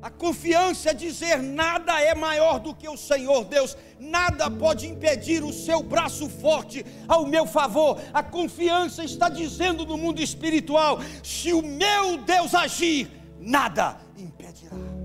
A 0.00 0.10
confiança 0.10 0.90
é 0.90 0.94
dizer: 0.94 1.42
nada 1.42 2.00
é 2.00 2.14
maior 2.14 2.60
do 2.60 2.74
que 2.74 2.88
o 2.88 2.96
Senhor 2.96 3.44
Deus, 3.44 3.76
nada 3.98 4.50
pode 4.50 4.86
impedir 4.86 5.42
o 5.42 5.52
seu 5.52 5.82
braço 5.82 6.28
forte 6.28 6.84
ao 7.08 7.26
meu 7.26 7.46
favor. 7.46 8.00
A 8.12 8.22
confiança 8.22 9.02
está 9.02 9.28
dizendo 9.28 9.84
no 9.84 9.96
mundo 9.96 10.22
espiritual: 10.22 11.00
se 11.22 11.52
o 11.52 11.62
meu 11.62 12.18
Deus 12.18 12.54
agir, 12.54 13.10
nada 13.40 13.96
impedirá. 14.16 14.95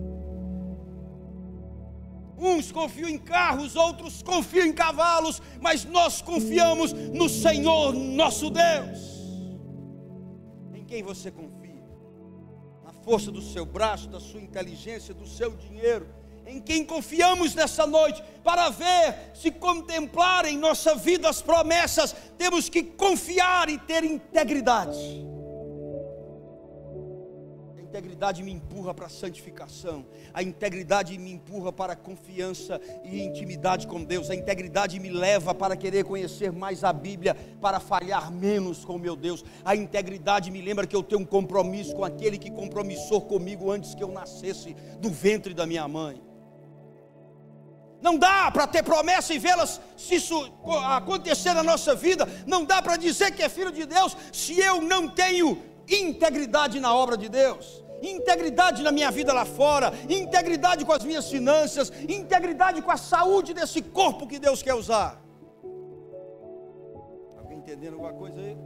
Uns 2.41 2.71
confiam 2.71 3.07
em 3.07 3.19
carros, 3.19 3.75
outros 3.75 4.24
confiam 4.24 4.65
em 4.65 4.74
cavalos, 4.74 5.39
mas 5.62 5.86
nós 5.86 6.24
confiamos 6.24 6.91
no 6.91 7.29
Senhor 7.29 7.93
nosso 7.93 8.50
Deus. 8.50 9.00
Em 10.74 10.83
quem 10.83 11.03
você 11.03 11.29
confia? 11.29 11.62
força 13.03 13.31
do 13.31 13.41
seu 13.41 13.65
braço, 13.65 14.07
da 14.07 14.19
sua 14.19 14.39
inteligência, 14.39 15.13
do 15.13 15.27
seu 15.27 15.51
dinheiro, 15.55 16.07
em 16.45 16.60
quem 16.62 16.86
confiamos 16.86 17.55
nessa 17.55 17.88
noite, 17.88 18.24
para 18.43 18.69
ver 18.69 19.31
se 19.33 19.51
contemplar 19.51 20.45
em 20.45 20.57
nossa 20.57 20.95
vida 20.95 21.29
as 21.29 21.41
promessas, 21.41 22.15
temos 22.38 22.69
que 22.69 22.83
confiar 22.83 23.69
e 23.69 23.77
ter 23.77 24.03
integridade 24.03 25.31
integridade 27.91 28.41
me 28.41 28.53
empurra 28.53 28.93
para 28.93 29.07
a 29.07 29.10
santificação, 29.10 30.05
a 30.33 30.41
integridade 30.41 31.17
me 31.17 31.33
empurra 31.33 31.74
para 31.74 31.91
a 31.91 31.95
confiança 31.95 32.79
e 33.03 33.21
intimidade 33.21 33.86
com 33.86 34.01
Deus, 34.01 34.29
a 34.29 34.36
integridade 34.36 34.98
me 34.98 35.10
leva 35.10 35.53
para 35.53 35.75
querer 35.75 36.05
conhecer 36.05 36.53
mais 36.53 36.86
a 36.86 36.93
Bíblia, 36.93 37.36
para 37.60 37.81
falhar 37.81 38.31
menos 38.31 38.86
com 38.86 38.98
meu 38.98 39.13
Deus, 39.13 39.43
a 39.65 39.75
integridade 39.75 40.50
me 40.50 40.62
lembra 40.62 40.88
que 40.88 40.95
eu 40.95 41.03
tenho 41.03 41.19
um 41.19 41.25
compromisso 41.25 41.93
com 41.93 42.05
aquele 42.05 42.38
que 42.38 42.50
compromissou 42.50 43.19
comigo 43.19 43.69
antes 43.69 43.93
que 43.93 44.03
eu 44.03 44.07
nascesse 44.10 44.74
do 45.01 45.10
ventre 45.10 45.53
da 45.53 45.65
minha 45.65 45.86
mãe. 45.86 46.21
Não 48.01 48.17
dá 48.17 48.50
para 48.50 48.65
ter 48.67 48.83
promessa 48.83 49.33
e 49.33 49.38
vê-las 49.38 49.81
se 49.98 50.15
isso 50.15 50.51
acontecer 50.86 51.53
na 51.53 51.62
nossa 51.62 51.93
vida. 51.93 52.27
Não 52.48 52.65
dá 52.65 52.81
para 52.81 52.98
dizer 52.98 53.31
que 53.31 53.43
é 53.43 53.50
filho 53.50 53.71
de 53.71 53.86
Deus 53.86 54.17
se 54.33 54.60
eu 54.60 54.81
não 54.81 55.07
tenho 55.07 55.70
integridade 55.89 56.79
na 56.79 56.93
obra 56.93 57.17
de 57.17 57.29
Deus 57.29 57.81
integridade 58.01 58.81
na 58.81 58.91
minha 58.91 59.11
vida 59.11 59.31
lá 59.31 59.45
fora, 59.45 59.93
integridade 60.09 60.83
com 60.83 60.91
as 60.91 61.03
minhas 61.03 61.29
finanças, 61.29 61.91
integridade 62.09 62.81
com 62.81 62.91
a 62.91 62.97
saúde 62.97 63.53
desse 63.53 63.81
corpo 63.81 64.27
que 64.27 64.39
Deus 64.39 64.63
quer 64.63 64.73
usar. 64.73 65.23
Alguém 67.38 67.59
entendendo 67.59 67.93
alguma 67.93 68.13
coisa 68.13 68.39
aí? 68.39 68.57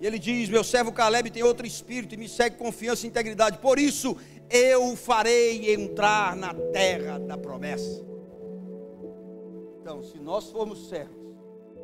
E 0.00 0.06
ele 0.06 0.18
diz: 0.18 0.48
Meu 0.48 0.64
servo 0.64 0.92
Caleb 0.92 1.30
tem 1.30 1.42
outro 1.42 1.66
espírito 1.66 2.14
e 2.14 2.18
me 2.18 2.28
segue 2.28 2.56
confiança 2.56 3.04
e 3.04 3.08
integridade, 3.08 3.58
por 3.58 3.78
isso 3.78 4.16
eu 4.48 4.96
farei 4.96 5.74
entrar 5.74 6.34
na 6.36 6.54
terra 6.54 7.18
da 7.18 7.36
promessa. 7.36 8.04
Então, 9.80 10.02
se 10.02 10.18
nós 10.18 10.50
formos 10.50 10.88
servos, 10.88 11.19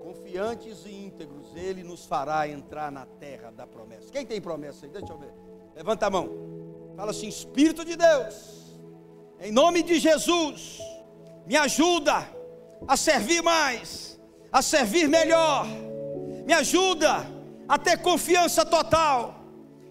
confiantes 0.06 0.86
e 0.86 1.04
íntegros, 1.04 1.48
ele 1.56 1.82
nos 1.82 2.06
fará 2.06 2.48
entrar 2.48 2.92
na 2.92 3.04
terra 3.04 3.50
da 3.50 3.66
promessa. 3.66 4.08
Quem 4.12 4.24
tem 4.24 4.40
promessa 4.40 4.86
aí? 4.86 4.92
Deixa 4.92 5.12
eu 5.12 5.18
ver. 5.18 5.32
Levanta 5.74 6.06
a 6.06 6.10
mão. 6.10 6.30
Fala 6.96 7.10
assim: 7.10 7.26
Espírito 7.26 7.84
de 7.84 7.96
Deus, 7.96 8.78
em 9.40 9.50
nome 9.50 9.82
de 9.82 9.98
Jesus, 9.98 10.78
me 11.44 11.56
ajuda 11.56 12.24
a 12.86 12.96
servir 12.96 13.42
mais, 13.42 14.20
a 14.52 14.62
servir 14.62 15.08
melhor. 15.08 15.66
Me 16.46 16.52
ajuda 16.52 17.26
a 17.68 17.76
ter 17.76 17.98
confiança 17.98 18.64
total, 18.64 19.34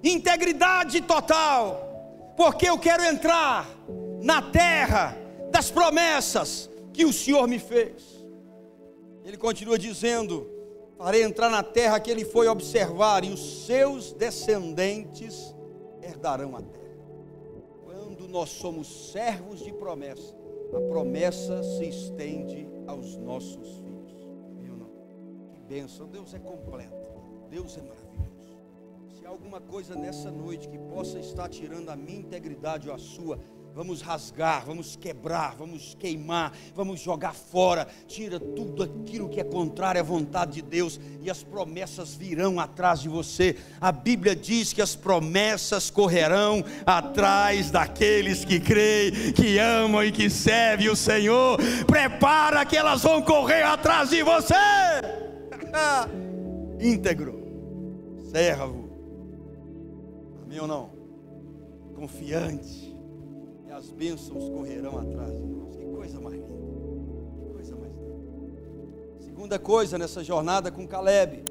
integridade 0.02 1.02
total, 1.02 2.34
porque 2.38 2.70
eu 2.70 2.80
quero 2.80 3.04
entrar 3.04 3.68
na 4.22 4.42
terra 4.42 5.18
das 5.52 5.70
promessas 5.70 6.70
que 6.94 7.04
o 7.04 7.12
Senhor 7.12 7.46
me 7.50 7.60
fez. 7.60 8.15
Ele 9.26 9.38
continua 9.38 9.78
dizendo: 9.78 10.48
Farei 10.98 11.24
entrar 11.24 11.50
na 11.50 11.64
terra 11.64 12.00
que 12.00 12.12
ele 12.12 12.24
foi 12.24 12.48
observar, 12.48 13.26
e 13.26 13.32
os 13.32 13.66
seus 13.66 14.14
descendentes 14.14 15.54
herdarão 16.02 16.56
a 16.56 16.62
terra. 16.62 16.86
Quando 17.84 18.28
nós 18.28 18.50
somos 18.50 19.12
servos 19.12 19.60
de 19.60 19.74
promessa, 19.74 20.36
a 20.74 20.80
promessa 20.90 21.64
se 21.64 21.86
estende 21.86 22.68
aos 22.86 23.18
nossos 23.18 23.68
filhos. 23.80 24.16
Que 25.54 25.60
bênção! 25.60 26.08
Deus 26.08 26.34
é 26.34 26.40
completo, 26.40 27.10
Deus 27.50 27.78
é 27.78 27.82
maravilhoso. 27.82 28.06
Se 29.18 29.26
há 29.26 29.30
alguma 29.30 29.60
coisa 29.60 29.96
nessa 29.96 30.30
noite 30.30 30.70
que 30.70 30.78
possa 30.78 31.20
estar 31.20 31.50
tirando 31.50 31.90
a 31.90 31.96
minha 31.96 32.20
integridade 32.20 32.90
ou 32.90 32.96
a 32.96 32.98
sua, 32.98 33.40
vamos 33.76 34.02
rasgar, 34.02 34.64
vamos 34.66 34.96
quebrar, 34.96 35.54
vamos 35.58 35.98
queimar, 36.00 36.54
vamos 36.74 37.02
jogar 37.02 37.34
fora, 37.34 37.86
tira 38.08 38.40
tudo 38.40 38.84
aquilo 38.84 39.28
que 39.28 39.42
é 39.42 39.44
contrário 39.44 40.00
à 40.00 40.04
vontade 40.04 40.54
de 40.54 40.62
Deus 40.62 40.98
e 41.22 41.30
as 41.30 41.44
promessas 41.44 42.16
virão 42.16 42.58
atrás 42.58 43.02
de 43.02 43.10
você. 43.10 43.58
A 43.82 43.92
Bíblia 43.92 44.34
diz 44.34 44.72
que 44.72 44.82
as 44.82 44.96
promessas 44.96 45.90
correrão 45.90 46.64
atrás 46.86 47.70
daqueles 47.70 48.46
que 48.46 48.62
creem, 48.62 49.34
que 49.34 49.60
amam 49.60 50.06
e 50.06 50.12
que 50.12 50.30
servem 50.30 50.88
o 50.88 50.96
Senhor. 50.96 51.60
Prepara 51.86 52.66
que 52.66 52.78
elas 52.78 53.04
vão 53.04 53.22
correr 53.22 53.64
atrás 53.64 54.10
de 54.10 54.24
você. 54.24 54.54
Íntegro, 56.80 57.44
servo, 58.32 58.90
amém 60.46 60.62
ou 60.62 60.68
não? 60.68 60.96
Confiante 61.94 62.85
as 63.76 63.92
bênçãos 63.92 64.48
correrão 64.50 64.98
atrás 64.98 65.32
de 65.32 65.44
nós. 65.44 65.76
Que 65.76 65.84
coisa 65.84 66.22
mais 66.22 66.36
linda. 66.36 66.48
Que 67.38 67.54
coisa 67.54 67.76
mais 67.76 67.94
linda. 67.94 68.16
Segunda 69.20 69.60
coisa 69.60 69.98
nessa 69.98 70.24
jornada 70.24 70.72
com 70.72 70.88
Caleb. 70.88 71.44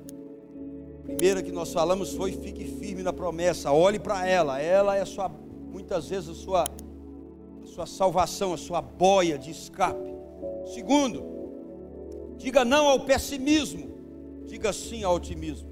Primeira 1.02 1.42
que 1.42 1.52
nós 1.52 1.70
falamos 1.70 2.14
foi 2.14 2.32
fique 2.32 2.64
firme 2.64 3.02
na 3.02 3.12
promessa, 3.12 3.72
olhe 3.72 3.98
para 3.98 4.26
ela. 4.26 4.58
Ela 4.58 4.96
é 4.96 5.04
sua, 5.04 5.28
muitas 5.28 6.08
vezes 6.08 6.30
a 6.30 6.34
sua, 6.34 6.64
a 7.62 7.66
sua 7.66 7.86
salvação, 7.86 8.54
a 8.54 8.56
sua 8.56 8.80
boia 8.80 9.36
de 9.36 9.50
escape. 9.50 10.14
Segundo, 10.72 11.22
diga 12.38 12.64
não 12.64 12.86
ao 12.86 13.00
pessimismo, 13.00 13.86
diga 14.46 14.72
sim 14.72 15.04
ao 15.04 15.16
otimismo. 15.16 15.68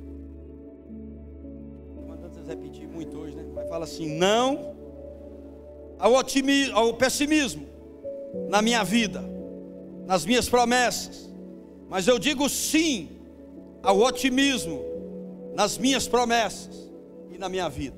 Estou 1.89 2.07
mandando 2.07 2.35
vocês 2.35 2.47
repetir 2.47 2.87
muito 2.87 3.17
hoje, 3.17 3.35
né? 3.35 3.47
Mas 3.55 3.67
fala 3.71 3.85
assim: 3.85 4.19
não 4.19 4.72
ao, 6.03 6.15
otimismo, 6.15 6.77
ao 6.77 6.95
pessimismo 6.95 7.65
na 8.49 8.61
minha 8.61 8.83
vida, 8.83 9.23
nas 10.05 10.27
minhas 10.27 10.49
promessas, 10.49 11.33
mas 11.89 12.09
eu 12.09 12.19
digo 12.19 12.49
sim 12.49 13.09
ao 13.85 14.01
otimismo 14.01 14.83
nas 15.55 15.79
minhas 15.79 16.09
promessas 16.09 16.91
e 17.31 17.39
na 17.39 17.49
minha 17.49 17.69
vida. 17.69 17.97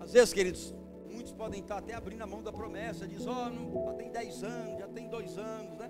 Às 0.00 0.12
vezes, 0.12 0.32
queridos, 0.32 0.74
muitos 1.08 1.32
podem 1.32 1.60
estar 1.60 1.78
até 1.78 1.94
abrindo 1.94 2.22
a 2.22 2.26
mão 2.26 2.42
da 2.42 2.52
promessa, 2.52 3.06
diz, 3.06 3.24
ó, 3.28 3.48
oh, 3.48 3.84
já 3.84 3.92
tem 3.92 4.10
10 4.10 4.42
anos, 4.42 4.78
já 4.80 4.88
tem 4.88 5.08
dois 5.08 5.38
anos, 5.38 5.78
né? 5.78 5.88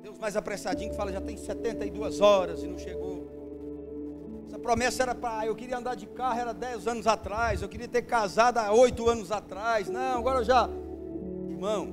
Deus 0.00 0.18
mais 0.18 0.34
apressadinho 0.34 0.90
que 0.92 0.96
fala, 0.96 1.12
já 1.12 1.20
tem 1.20 1.36
72 1.36 2.22
horas 2.22 2.62
e 2.62 2.66
não 2.66 2.78
chegou. 2.78 3.09
Essa 4.50 4.58
promessa 4.58 5.04
era 5.04 5.14
para, 5.14 5.46
eu 5.46 5.54
queria 5.54 5.78
andar 5.78 5.94
de 5.94 6.08
carro, 6.08 6.40
era 6.40 6.52
10 6.52 6.88
anos 6.88 7.06
atrás, 7.06 7.62
eu 7.62 7.68
queria 7.68 7.86
ter 7.86 8.02
casado 8.02 8.58
há 8.58 8.72
8 8.72 9.08
anos 9.08 9.30
atrás. 9.30 9.88
Não, 9.88 10.18
agora 10.18 10.40
eu 10.40 10.44
já. 10.44 10.68
Irmão, 11.48 11.86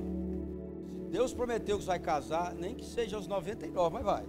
se 1.04 1.08
Deus 1.08 1.32
prometeu 1.32 1.78
que 1.78 1.84
vai 1.84 2.00
casar, 2.00 2.52
nem 2.56 2.74
que 2.74 2.84
seja 2.84 3.14
aos 3.14 3.28
99, 3.28 3.94
mas 3.94 4.04
vai. 4.04 4.24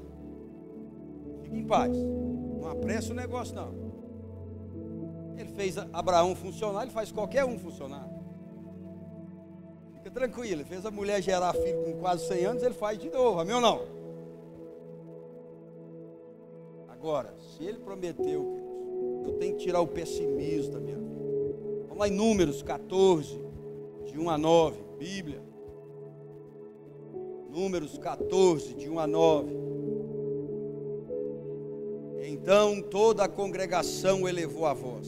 Fique 1.42 1.58
em 1.58 1.66
paz. 1.66 1.92
Não 1.98 2.70
apressa 2.70 3.14
o 3.14 3.16
negócio, 3.16 3.56
não. 3.56 3.74
Ele 5.36 5.50
fez 5.50 5.76
Abraão 5.92 6.36
funcionar, 6.36 6.84
ele 6.84 6.92
faz 6.92 7.12
qualquer 7.12 7.46
um 7.46 7.58
funcionar. 7.58 8.08
Fica 9.96 10.12
tranquilo, 10.12 10.62
ele 10.62 10.66
fez 10.66 10.86
a 10.86 10.92
mulher 10.92 11.20
gerar 11.24 11.52
filho 11.54 11.84
com 11.84 11.94
quase 11.94 12.28
100 12.28 12.46
anos, 12.46 12.62
ele 12.62 12.76
faz 12.76 13.00
de 13.00 13.10
novo, 13.10 13.40
amém 13.40 13.56
ou 13.56 13.62
não? 13.62 13.99
Agora, 17.00 17.34
se 17.40 17.64
ele 17.64 17.80
prometeu, 17.80 19.24
eu 19.26 19.32
tenho 19.40 19.56
que 19.56 19.64
tirar 19.64 19.80
o 19.80 19.88
pessimismo 19.88 20.74
da 20.74 20.82
minha 20.82 20.98
vida. 20.98 21.84
Vamos 21.84 21.98
lá 21.98 22.10
em 22.10 22.12
Números 22.12 22.62
14, 22.62 23.40
de 24.06 24.20
1 24.20 24.30
a 24.30 24.38
9, 24.38 24.82
Bíblia. 25.00 25.42
Números 27.50 27.98
14, 27.98 28.74
de 28.74 28.90
1 28.90 29.00
a 29.00 29.08
9. 29.08 29.50
Então 32.24 32.82
toda 32.82 33.24
a 33.24 33.30
congregação 33.30 34.28
elevou 34.28 34.66
a 34.66 34.74
voz, 34.74 35.08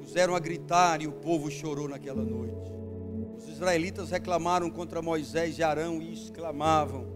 puseram 0.00 0.34
a 0.34 0.40
gritar 0.40 1.00
e 1.00 1.06
o 1.06 1.12
povo 1.12 1.52
chorou 1.52 1.88
naquela 1.88 2.24
noite. 2.24 2.74
Os 3.38 3.48
israelitas 3.48 4.10
reclamaram 4.10 4.68
contra 4.68 5.00
Moisés 5.00 5.56
e 5.56 5.62
Arão 5.62 6.02
e 6.02 6.12
exclamavam: 6.12 7.13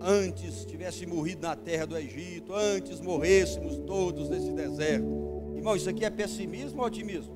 antes 0.00 0.64
tivesse 0.64 1.04
morrido 1.04 1.42
na 1.42 1.54
terra 1.54 1.86
do 1.86 1.96
Egito, 1.96 2.54
antes 2.54 3.00
morrêssemos 3.00 3.76
todos 3.86 4.28
nesse 4.28 4.50
deserto. 4.52 5.06
Irmão, 5.54 5.76
isso 5.76 5.90
aqui 5.90 6.04
é 6.04 6.10
pessimismo 6.10 6.80
ou 6.80 6.86
otimismo? 6.86 7.34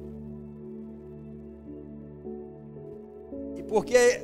E 3.57 3.63
porque 3.63 4.23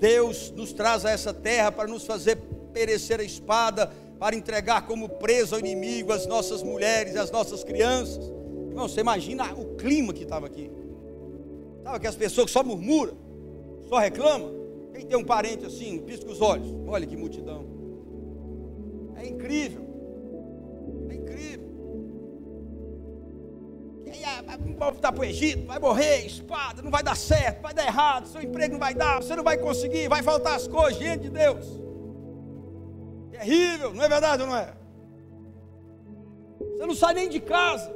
Deus 0.00 0.50
nos 0.52 0.72
traz 0.72 1.04
a 1.04 1.10
essa 1.10 1.34
terra 1.34 1.70
para 1.70 1.88
nos 1.88 2.04
fazer 2.06 2.36
perecer 2.72 3.20
a 3.20 3.24
espada, 3.24 3.92
para 4.18 4.34
entregar 4.34 4.86
como 4.86 5.08
preso 5.08 5.54
ao 5.54 5.60
inimigo 5.60 6.12
as 6.12 6.26
nossas 6.26 6.62
mulheres 6.62 7.14
as 7.16 7.30
nossas 7.30 7.62
crianças. 7.62 8.24
Irmão, 8.68 8.88
você 8.88 9.00
imagina 9.00 9.52
o 9.54 9.76
clima 9.76 10.12
que 10.12 10.22
estava 10.22 10.46
aqui. 10.46 10.70
Estava 11.78 12.00
que 12.00 12.06
as 12.06 12.16
pessoas 12.16 12.50
só 12.50 12.64
murmuram, 12.64 13.14
só 13.88 13.98
reclamam. 13.98 14.63
Quem 14.94 15.06
tem 15.06 15.18
um 15.18 15.24
parente 15.24 15.66
assim, 15.66 15.98
pisca 15.98 16.30
os 16.30 16.40
olhos. 16.40 16.68
Olha 16.86 17.04
que 17.04 17.16
multidão. 17.16 17.66
É 19.16 19.26
incrível. 19.26 19.84
É 21.10 21.14
incrível. 21.14 21.74
E 24.06 24.10
aí, 24.10 24.46
o 24.70 24.74
povo 24.76 24.96
está 24.96 25.10
para 25.10 25.22
o 25.22 25.24
Egito, 25.24 25.66
vai 25.66 25.80
morrer, 25.80 26.24
espada, 26.24 26.80
não 26.80 26.90
vai 26.90 27.02
dar 27.02 27.16
certo, 27.16 27.60
vai 27.60 27.74
dar 27.74 27.84
errado, 27.84 28.28
seu 28.28 28.40
emprego 28.40 28.74
não 28.74 28.78
vai 28.78 28.94
dar, 28.94 29.20
você 29.20 29.34
não 29.34 29.42
vai 29.42 29.58
conseguir, 29.58 30.08
vai 30.08 30.22
faltar 30.22 30.54
as 30.54 30.68
coisas, 30.68 31.02
gente 31.02 31.22
de 31.22 31.30
Deus. 31.30 31.66
Terrível, 33.32 33.92
não 33.92 34.04
é 34.04 34.08
verdade 34.08 34.42
ou 34.42 34.48
não 34.48 34.56
é? 34.56 34.72
Você 36.76 36.86
não 36.86 36.94
sai 36.94 37.14
nem 37.14 37.28
de 37.28 37.40
casa. 37.40 37.92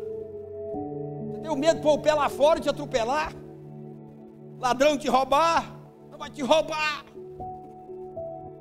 Você 1.30 1.40
tem 1.40 1.50
o 1.50 1.56
medo 1.56 1.76
de 1.76 1.82
pôr 1.82 1.92
o 1.92 1.98
pé 1.98 2.12
lá 2.12 2.28
fora 2.28 2.58
e 2.58 2.62
te 2.62 2.68
atropelar. 2.68 3.32
Ladrão 4.58 4.98
te 4.98 5.08
roubar 5.08 5.77
vai 6.18 6.28
te 6.28 6.42
roubar. 6.42 7.04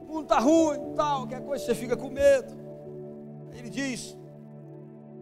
O 0.01 0.05
mundo 0.05 0.23
está 0.23 0.39
ruim, 0.39 0.93
tal, 0.95 1.19
qualquer 1.21 1.41
coisa 1.43 1.65
você 1.65 1.75
fica 1.75 1.97
com 1.97 2.09
medo. 2.09 2.55
Ele 3.53 3.69
diz, 3.69 4.15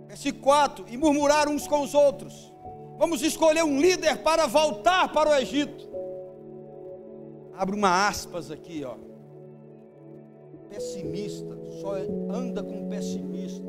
versículo 0.07 0.43
4: 0.43 0.85
E 0.89 0.97
murmuraram 0.97 1.53
uns 1.53 1.67
com 1.67 1.81
os 1.81 1.93
outros: 1.93 2.53
Vamos 2.97 3.21
escolher 3.21 3.63
um 3.63 3.79
líder 3.79 4.21
para 4.21 4.45
voltar 4.45 5.11
para 5.11 5.29
o 5.29 5.35
Egito. 5.35 5.89
Abre 7.57 7.75
uma 7.75 8.07
aspas 8.07 8.51
aqui, 8.51 8.83
ó. 8.83 8.95
Pessimista, 10.69 11.57
só 11.79 11.93
anda 12.29 12.61
com 12.61 12.89
pessimista 12.89 13.63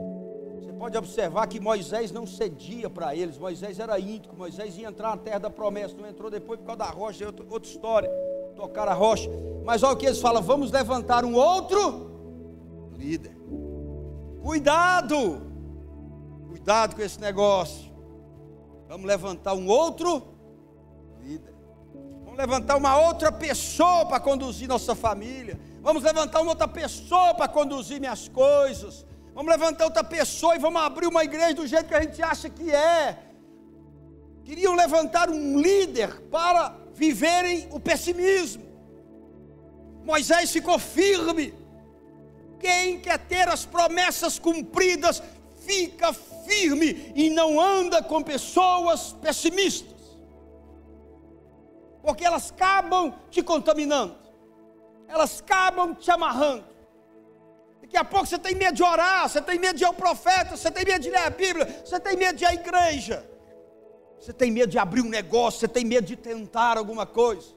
pode 0.76 0.96
observar 0.96 1.46
que 1.46 1.58
Moisés 1.58 2.12
não 2.12 2.26
cedia 2.26 2.88
para 2.88 3.14
eles, 3.14 3.38
Moisés 3.38 3.78
era 3.78 3.98
íntico, 3.98 4.36
Moisés 4.36 4.76
ia 4.76 4.88
entrar 4.88 5.10
na 5.10 5.16
terra 5.16 5.38
da 5.38 5.50
promessa, 5.50 5.96
não 5.96 6.08
entrou 6.08 6.30
depois 6.30 6.60
por 6.60 6.66
causa 6.66 6.78
da 6.78 6.90
rocha, 6.90 7.24
é 7.24 7.26
outra, 7.26 7.46
outra 7.48 7.68
história, 7.68 8.10
tocar 8.56 8.88
a 8.88 8.94
rocha. 8.94 9.30
Mas 9.64 9.82
olha 9.82 9.92
o 9.92 9.96
que 9.96 10.06
eles 10.06 10.20
falam: 10.20 10.42
vamos 10.42 10.70
levantar 10.70 11.24
um 11.24 11.34
outro 11.34 12.90
líder. 12.96 13.36
Cuidado, 14.42 15.42
cuidado 16.48 16.96
com 16.96 17.02
esse 17.02 17.20
negócio. 17.20 17.94
Vamos 18.88 19.06
levantar 19.06 19.54
um 19.54 19.68
outro 19.68 20.22
líder. 21.20 21.54
Vamos 22.24 22.38
levantar 22.38 22.76
uma 22.76 22.98
outra 22.98 23.30
pessoa 23.32 24.06
para 24.06 24.20
conduzir 24.20 24.68
nossa 24.68 24.94
família. 24.94 25.58
Vamos 25.82 26.02
levantar 26.02 26.40
uma 26.40 26.52
outra 26.52 26.68
pessoa 26.68 27.34
para 27.34 27.48
conduzir 27.48 28.00
minhas 28.00 28.28
coisas. 28.28 29.04
Vamos 29.34 29.50
levantar 29.50 29.84
outra 29.84 30.04
pessoa 30.04 30.54
e 30.54 30.58
vamos 30.58 30.80
abrir 30.80 31.06
uma 31.06 31.24
igreja 31.24 31.54
do 31.54 31.66
jeito 31.66 31.86
que 31.86 31.94
a 31.94 32.02
gente 32.02 32.22
acha 32.22 32.48
que 32.48 32.70
é. 32.70 33.18
Queriam 34.44 34.74
levantar 34.74 35.28
um 35.28 35.60
líder 35.60 36.20
para 36.30 36.85
viverem 36.96 37.68
o 37.70 37.78
pessimismo. 37.78 38.64
Moisés 40.04 40.50
ficou 40.50 40.78
firme. 40.78 41.54
Quem 42.58 42.98
quer 42.98 43.18
ter 43.18 43.48
as 43.48 43.66
promessas 43.66 44.38
cumpridas, 44.38 45.22
fica 45.66 46.12
firme 46.12 47.12
e 47.14 47.28
não 47.28 47.60
anda 47.60 48.02
com 48.02 48.22
pessoas 48.22 49.12
pessimistas. 49.20 49.94
Porque 52.02 52.24
elas 52.24 52.50
acabam 52.50 53.12
te 53.30 53.42
contaminando, 53.42 54.16
elas 55.08 55.40
acabam 55.40 55.94
te 55.94 56.10
amarrando. 56.10 56.64
Daqui 57.82 57.96
a 57.96 58.04
pouco 58.04 58.26
você 58.26 58.38
tem 58.38 58.54
medo 58.54 58.74
de 58.74 58.82
orar, 58.82 59.28
você 59.28 59.42
tem 59.42 59.58
medo 59.58 59.76
de 59.76 59.84
ir 59.84 59.86
ao 59.86 59.94
profeta, 59.94 60.56
você 60.56 60.70
tem 60.70 60.84
medo 60.84 61.02
de 61.02 61.10
ler 61.10 61.18
a 61.18 61.30
Bíblia, 61.30 61.82
você 61.84 62.00
tem 62.00 62.16
medo 62.16 62.36
de 62.36 62.44
ir 62.44 62.46
à 62.46 62.54
igreja, 62.54 63.28
você 64.18 64.32
tem 64.32 64.50
medo 64.50 64.70
de 64.70 64.78
abrir 64.78 65.02
um 65.02 65.08
negócio, 65.08 65.60
você 65.60 65.68
tem 65.68 65.84
medo 65.84 66.06
de 66.06 66.16
tentar 66.16 66.78
alguma 66.78 67.06
coisa. 67.06 67.54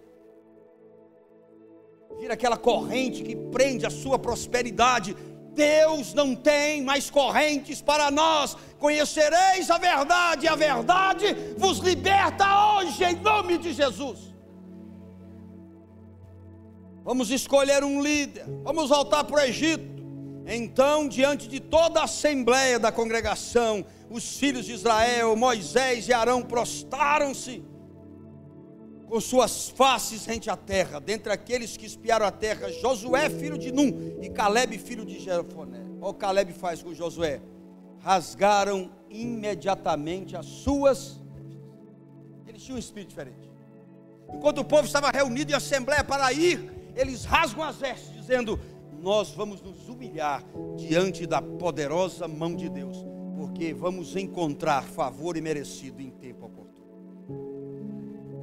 Vira 2.20 2.34
aquela 2.34 2.58
corrente 2.58 3.24
que 3.24 3.36
prende 3.36 3.86
a 3.86 3.90
sua 3.90 4.20
prosperidade 4.20 5.16
Deus 5.60 6.14
não 6.14 6.36
tem 6.36 6.82
mais 6.82 7.10
correntes 7.10 7.82
para 7.82 8.10
nós. 8.10 8.56
Conhecereis 8.78 9.70
a 9.70 9.78
verdade, 9.78 10.48
a 10.48 10.56
verdade 10.56 11.36
vos 11.58 11.80
liberta 11.80 12.78
hoje, 12.78 13.04
em 13.04 13.16
nome 13.16 13.58
de 13.58 13.74
Jesus. 13.74 14.34
Vamos 17.04 17.30
escolher 17.30 17.84
um 17.84 18.02
líder, 18.02 18.46
vamos 18.64 18.90
voltar 18.90 19.26
para 19.26 19.36
o 19.36 19.40
Egito. 19.40 20.00
Então, 20.46 21.10
diante 21.10 21.48
de 21.48 21.60
toda 21.60 22.00
a 22.00 22.06
assembleia 22.06 22.80
da 22.80 22.92
congregação, 22.92 23.86
os 24.10 24.38
filhos 24.38 24.66
de 24.66 24.74
Israel, 24.74 25.36
Moisés 25.36 26.08
e 26.08 26.14
Arão 26.14 26.42
prostaram-se 26.42 27.64
com 29.08 29.20
suas 29.20 29.70
faces 29.70 30.26
rente 30.26 30.50
à 30.50 30.56
terra, 30.56 31.00
dentre 31.00 31.34
aqueles 31.34 31.76
que 31.76 31.86
espiaram 31.86 32.26
a 32.26 32.32
terra, 32.32 32.72
Josué, 32.72 33.30
filho 33.30 33.58
de 33.58 33.72
Num, 33.72 34.20
e 34.22 34.30
Caleb, 34.30 34.78
filho 34.78 35.04
de 35.04 35.20
Jefoné. 35.20 35.80
Olha 36.00 36.12
o 36.12 36.14
Caleb 36.14 36.54
faz 36.54 36.84
com 36.84 36.94
Josué. 36.94 37.42
Rasgaram 38.00 38.92
imediatamente 39.10 40.38
as 40.38 40.46
suas. 40.46 41.20
Eles 42.48 42.62
tinham 42.62 42.76
um 42.76 42.80
espírito 42.80 43.10
diferente. 43.10 43.50
Enquanto 44.32 44.60
o 44.60 44.66
povo 44.66 44.86
estava 44.86 45.10
reunido 45.10 45.52
em 45.52 45.56
assembleia 45.56 46.04
para 46.04 46.32
ir, 46.32 46.72
eles 46.96 47.26
rasgam 47.26 47.64
as 47.64 47.78
vestes, 47.78 48.14
dizendo: 48.14 48.60
Nós 49.02 49.32
vamos 49.32 49.60
nos 49.62 49.90
humilhar 49.90 50.44
diante 50.78 51.26
da 51.26 51.42
poderosa 51.42 52.28
mão 52.28 52.56
de 52.56 52.70
Deus, 52.70 53.04
porque 53.60 53.74
vamos 53.74 54.16
encontrar 54.16 54.84
favor 54.84 55.36
e 55.36 55.42
merecido 55.42 56.02
em 56.02 56.10
tempo 56.10 56.46
oportuno. 56.46 56.88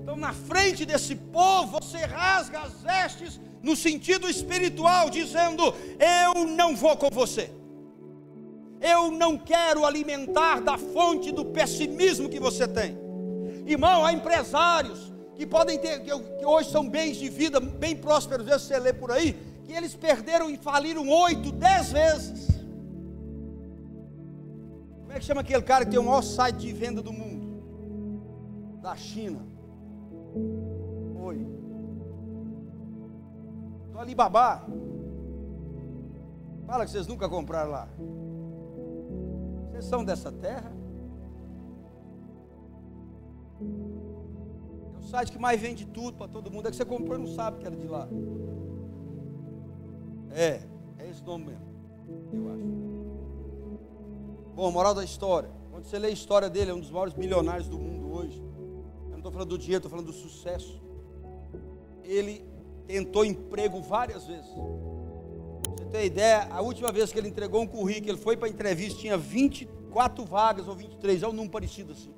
Então, 0.03 0.15
na 0.15 0.35
frente 0.35 0.85
desse 0.85 1.17
povo, 1.17 1.81
você 1.81 2.05
rasga 2.05 2.61
as 2.61 2.83
vestes 2.83 3.41
no 3.63 3.75
sentido 3.75 4.29
espiritual, 4.29 5.09
dizendo: 5.09 5.75
Eu 5.99 6.45
não 6.45 6.77
vou 6.77 6.99
com 6.99 7.09
você. 7.09 7.51
Eu 8.79 9.11
não 9.11 9.39
quero 9.39 9.87
alimentar 9.87 10.61
da 10.61 10.77
fonte 10.77 11.33
do 11.33 11.47
pessimismo 11.47 12.29
que 12.29 12.39
você 12.39 12.69
tem. 12.69 12.99
Irmão, 13.67 14.05
há 14.05 14.13
empresários 14.13 15.11
que 15.35 15.47
podem 15.47 15.79
ter, 15.79 16.01
que, 16.01 16.13
hoje 16.45 16.71
são 16.71 16.87
bens 16.87 17.17
de 17.17 17.31
vida 17.31 17.59
bem 17.59 17.97
prósperos, 17.97 18.47
você 18.47 18.79
lê 18.79 18.93
por 18.93 19.11
aí, 19.11 19.35
que 19.65 19.73
eles 19.73 19.95
perderam 19.95 20.51
e 20.51 20.59
faliram 20.59 21.09
oito, 21.09 21.53
dez 21.53 21.91
vezes. 21.91 22.56
É 25.17 25.19
que 25.19 25.25
chama 25.25 25.41
aquele 25.41 25.63
cara 25.63 25.83
que 25.83 25.91
tem 25.91 25.99
o 25.99 26.03
maior 26.03 26.21
site 26.21 26.59
de 26.59 26.73
venda 26.75 27.01
do 27.01 27.11
mundo? 27.11 27.63
Da 28.83 28.95
China. 28.95 29.41
Oi. 31.23 31.39
Do 33.93 33.99
Alibaba. 33.99 34.67
Fala 36.67 36.85
que 36.85 36.91
vocês 36.91 37.07
nunca 37.07 37.31
compraram 37.31 37.71
lá. 37.71 37.89
Vocês 39.71 39.87
são 39.87 40.05
dessa 40.05 40.31
terra? 40.31 40.71
É 43.63 44.99
o 44.99 45.03
site 45.03 45.33
que 45.33 45.39
mais 45.39 45.59
vende 45.59 45.87
tudo 45.87 46.19
para 46.19 46.29
todo 46.29 46.51
mundo. 46.51 46.69
É 46.69 46.71
que 46.71 46.77
você 46.77 46.85
comprou 46.85 47.17
e 47.17 47.23
não 47.23 47.35
sabe 47.35 47.57
que 47.61 47.67
era 47.67 47.75
de 47.75 47.89
lá. 47.89 48.07
É, 50.31 50.61
é 50.99 51.09
esse 51.09 51.25
nome 51.25 51.47
mesmo. 51.47 51.65
Eu 52.35 52.53
acho. 52.53 52.96
Bom, 54.57 54.73
moral 54.73 54.95
da 54.95 55.05
história. 55.05 55.49
Quando 55.71 55.85
você 55.85 55.99
lê 55.99 56.09
a 56.09 56.11
história 56.11 56.51
dele, 56.51 56.73
é 56.73 56.75
um 56.75 56.81
dos 56.81 56.91
maiores 56.91 57.15
bilionários 57.15 57.69
do 57.69 57.79
mundo 57.79 58.13
hoje 58.13 58.47
estou 59.27 59.33
falando 59.33 59.49
do 59.49 59.59
dinheiro, 59.59 59.79
estou 59.79 59.91
falando 59.91 60.07
do 60.07 60.13
sucesso. 60.13 60.81
Ele 62.05 62.45
tentou 62.87 63.25
emprego 63.25 63.81
várias 63.81 64.25
vezes. 64.27 64.49
Você 65.77 65.85
tem 65.87 66.07
ideia? 66.07 66.47
A 66.51 66.61
última 66.61 66.93
vez 66.93 67.13
que 67.13 67.19
ele 67.19 67.29
entregou 67.29 67.61
um 67.63 67.67
currículo, 67.67 68.13
ele 68.13 68.19
foi 68.19 68.37
para 68.37 68.49
entrevista, 68.49 69.01
tinha 69.01 69.17
24 69.17 70.25
vagas 70.25 70.69
ou 70.69 70.75
23, 70.75 71.23
é 71.23 71.29
um 71.29 71.33
número 71.33 71.51
parecido 71.51 71.93
assim. 71.93 72.15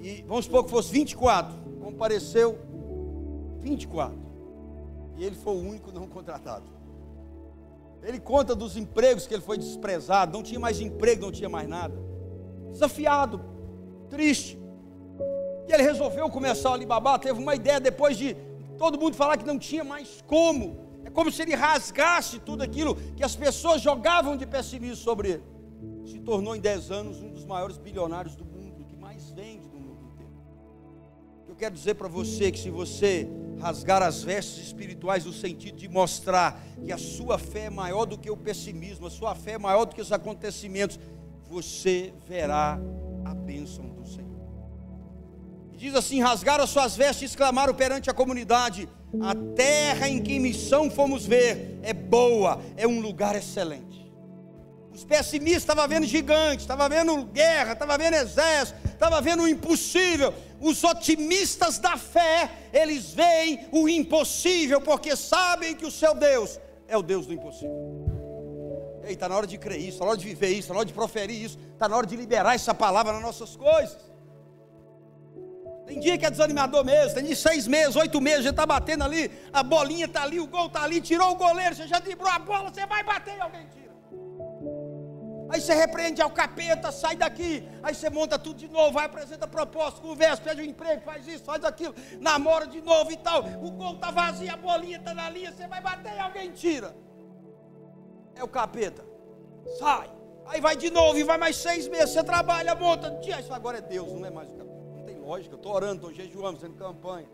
E 0.00 0.22
vamos 0.22 0.46
supor 0.46 0.64
que 0.64 0.70
fosse 0.70 0.92
24, 0.92 1.54
compareceu 1.82 2.58
24. 3.60 4.16
E 5.16 5.24
ele 5.24 5.36
foi 5.36 5.54
o 5.54 5.58
único 5.58 5.92
não 5.92 6.06
contratado. 6.06 6.64
Ele 8.02 8.20
conta 8.20 8.54
dos 8.54 8.76
empregos 8.76 9.26
que 9.26 9.34
ele 9.34 9.42
foi 9.42 9.58
desprezado, 9.58 10.32
não 10.32 10.42
tinha 10.42 10.60
mais 10.60 10.80
emprego, 10.80 11.22
não 11.22 11.32
tinha 11.32 11.48
mais 11.48 11.68
nada. 11.68 11.94
Desafiado, 12.70 13.40
triste. 14.08 14.58
E 15.68 15.72
ele 15.72 15.82
resolveu 15.82 16.30
começar 16.30 16.70
o 16.70 16.74
Alibaba, 16.74 17.18
teve 17.18 17.38
uma 17.38 17.54
ideia 17.54 17.78
depois 17.78 18.16
de 18.16 18.34
todo 18.78 18.98
mundo 18.98 19.14
falar 19.14 19.36
que 19.36 19.44
não 19.44 19.58
tinha 19.58 19.84
mais 19.84 20.22
como. 20.26 20.88
É 21.04 21.10
como 21.10 21.30
se 21.30 21.42
ele 21.42 21.54
rasgasse 21.54 22.38
tudo 22.38 22.62
aquilo 22.62 22.94
que 23.16 23.24
as 23.24 23.34
pessoas 23.34 23.82
jogavam 23.82 24.36
de 24.36 24.46
pessimismo 24.46 24.96
sobre 24.96 25.30
ele. 25.32 25.44
Se 26.06 26.18
tornou 26.20 26.56
em 26.56 26.60
10 26.60 26.90
anos 26.90 27.22
um 27.22 27.30
dos 27.30 27.44
maiores 27.44 27.76
bilionários 27.76 28.34
do 28.34 28.44
mundo, 28.44 28.84
que 28.84 28.96
mais 28.96 29.30
vende 29.30 29.68
no 29.68 29.78
mundo 29.78 30.04
inteiro. 30.04 30.32
Eu 31.48 31.54
quero 31.54 31.74
dizer 31.74 31.94
para 31.94 32.08
você 32.08 32.50
que 32.50 32.58
se 32.58 32.70
você 32.70 33.28
rasgar 33.60 34.02
as 34.02 34.22
vestes 34.22 34.66
espirituais 34.66 35.24
no 35.24 35.32
sentido 35.32 35.76
de 35.76 35.88
mostrar 35.88 36.62
que 36.84 36.92
a 36.92 36.98
sua 36.98 37.38
fé 37.38 37.64
é 37.64 37.70
maior 37.70 38.04
do 38.04 38.18
que 38.18 38.30
o 38.30 38.36
pessimismo, 38.36 39.06
a 39.06 39.10
sua 39.10 39.34
fé 39.34 39.52
é 39.52 39.58
maior 39.58 39.84
do 39.84 39.94
que 39.94 40.00
os 40.00 40.12
acontecimentos, 40.12 40.98
você 41.48 42.12
verá 42.26 42.78
a 43.24 43.34
bênção 43.34 43.86
do 43.86 44.06
Senhor. 44.06 44.28
Diz 45.78 45.94
assim: 45.94 46.20
rasgaram 46.20 46.64
as 46.64 46.70
suas 46.70 46.96
vestes 46.96 47.22
e 47.22 47.24
exclamaram 47.26 47.72
perante 47.72 48.10
a 48.10 48.14
comunidade: 48.14 48.88
A 49.20 49.34
terra 49.54 50.08
em 50.08 50.20
que 50.20 50.38
missão 50.38 50.90
fomos 50.90 51.24
ver 51.24 51.78
é 51.82 51.92
boa, 51.92 52.60
é 52.76 52.86
um 52.86 53.00
lugar 53.00 53.36
excelente. 53.36 53.87
Os 54.98 55.04
pessimistas 55.04 55.62
estavam 55.62 55.86
vendo 55.86 56.06
gigantes, 56.06 56.62
estavam 56.62 56.88
vendo 56.88 57.24
guerra, 57.26 57.74
estavam 57.74 57.96
vendo 57.96 58.14
exército, 58.14 58.80
estavam 58.84 59.22
vendo 59.22 59.44
o 59.44 59.48
impossível. 59.48 60.34
Os 60.60 60.82
otimistas 60.82 61.78
da 61.78 61.96
fé, 61.96 62.50
eles 62.72 63.12
veem 63.12 63.68
o 63.70 63.88
impossível, 63.88 64.80
porque 64.80 65.14
sabem 65.14 65.76
que 65.76 65.86
o 65.86 65.90
seu 65.90 66.16
Deus 66.16 66.58
é 66.88 66.96
o 66.96 67.02
Deus 67.02 67.26
do 67.26 67.32
impossível. 67.32 67.76
Ei, 69.04 69.12
está 69.12 69.28
na 69.28 69.36
hora 69.36 69.46
de 69.46 69.56
crer 69.56 69.78
isso, 69.78 69.90
está 69.90 70.04
na 70.04 70.10
hora 70.10 70.18
de 70.18 70.26
viver 70.26 70.48
isso, 70.48 70.58
está 70.62 70.74
na 70.74 70.80
hora 70.80 70.88
de 70.88 70.92
proferir 70.92 71.44
isso, 71.44 71.56
está 71.74 71.88
na 71.88 71.96
hora 71.96 72.06
de 72.06 72.16
liberar 72.16 72.56
essa 72.56 72.74
palavra 72.74 73.12
nas 73.12 73.22
nossas 73.22 73.54
coisas. 73.54 73.96
Tem 75.86 76.00
dia 76.00 76.18
que 76.18 76.26
é 76.26 76.30
desanimador 76.30 76.84
mesmo, 76.84 77.14
tem 77.14 77.24
de 77.24 77.36
seis 77.36 77.68
meses, 77.68 77.94
oito 77.94 78.20
meses, 78.20 78.42
já 78.42 78.50
está 78.50 78.66
batendo 78.66 79.04
ali, 79.04 79.30
a 79.52 79.62
bolinha 79.62 80.06
está 80.06 80.24
ali, 80.24 80.40
o 80.40 80.48
gol 80.48 80.66
está 80.66 80.82
ali, 80.82 81.00
tirou 81.00 81.30
o 81.30 81.36
goleiro, 81.36 81.76
você 81.76 81.86
já 81.86 82.00
driblou 82.00 82.28
a 82.28 82.38
bola, 82.40 82.74
você 82.74 82.84
vai 82.84 83.04
bater 83.04 83.36
e 83.36 83.40
alguém 83.40 83.64
tira. 83.68 83.87
Aí 85.50 85.60
você 85.60 85.74
repreende 85.74 86.20
ao 86.20 86.30
capeta, 86.30 86.92
sai 86.92 87.16
daqui, 87.16 87.66
aí 87.82 87.94
você 87.94 88.10
monta 88.10 88.38
tudo 88.38 88.56
de 88.56 88.68
novo, 88.68 88.92
vai, 88.92 89.06
apresenta 89.06 89.46
proposta, 89.46 90.00
conversa, 90.00 90.42
pede 90.42 90.60
um 90.60 90.64
emprego, 90.64 91.02
faz 91.02 91.26
isso, 91.26 91.44
faz 91.44 91.64
aquilo, 91.64 91.94
namora 92.20 92.66
de 92.66 92.82
novo 92.82 93.10
e 93.10 93.16
tal. 93.16 93.42
O 93.62 93.70
gol 93.70 93.94
está 93.94 94.10
vazio, 94.10 94.52
a 94.52 94.56
bolinha 94.56 94.98
está 94.98 95.14
na 95.14 95.30
linha, 95.30 95.52
você 95.52 95.66
vai 95.66 95.80
bater 95.80 96.14
e 96.14 96.18
alguém 96.18 96.50
tira. 96.52 96.94
É 98.34 98.44
o 98.44 98.48
capeta. 98.48 99.04
Sai. 99.78 100.10
Aí 100.46 100.60
vai 100.60 100.76
de 100.76 100.90
novo 100.90 101.18
e 101.18 101.24
vai 101.24 101.38
mais 101.38 101.56
seis 101.56 101.88
meses, 101.88 102.10
você 102.10 102.22
trabalha, 102.22 102.74
monta, 102.74 103.10
tia, 103.20 103.40
isso 103.40 103.52
agora 103.52 103.78
é 103.78 103.82
Deus, 103.82 104.12
não 104.12 104.24
é 104.24 104.30
mais 104.30 104.48
o 104.48 104.52
capeta 104.52 104.68
lógica, 105.28 105.54
eu 105.54 105.58
estou 105.58 105.72
orando, 105.74 105.96
estou 105.96 106.12
jejuando, 106.12 106.58
fazendo 106.58 106.76
campanha. 106.76 107.28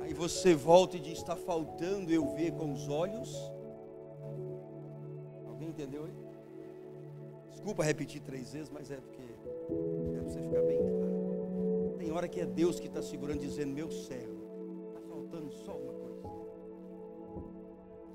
Aí 0.00 0.12
você 0.12 0.54
volta 0.54 0.96
e 0.96 1.00
diz: 1.00 1.18
está 1.18 1.36
faltando 1.36 2.12
eu 2.12 2.26
ver 2.34 2.50
com 2.52 2.72
os 2.72 2.88
olhos. 2.88 3.30
Alguém 5.46 5.68
entendeu 5.68 6.04
aí? 6.04 6.23
Desculpa 7.64 7.82
repetir 7.82 8.20
três 8.20 8.52
vezes, 8.52 8.68
mas 8.68 8.90
é 8.90 8.96
porque 8.96 9.22
é 9.22 10.20
para 10.20 10.22
você 10.22 10.38
ficar 10.38 10.60
bem 10.64 10.76
claro. 10.76 11.94
Tem 11.96 12.12
hora 12.12 12.28
que 12.28 12.38
é 12.38 12.44
Deus 12.44 12.78
que 12.78 12.88
está 12.88 13.00
segurando, 13.00 13.40
dizendo: 13.40 13.72
Meu 13.72 13.90
servo, 13.90 14.86
está 14.88 15.00
faltando 15.08 15.50
só 15.50 15.72
uma 15.72 15.94
coisa: 15.94 16.28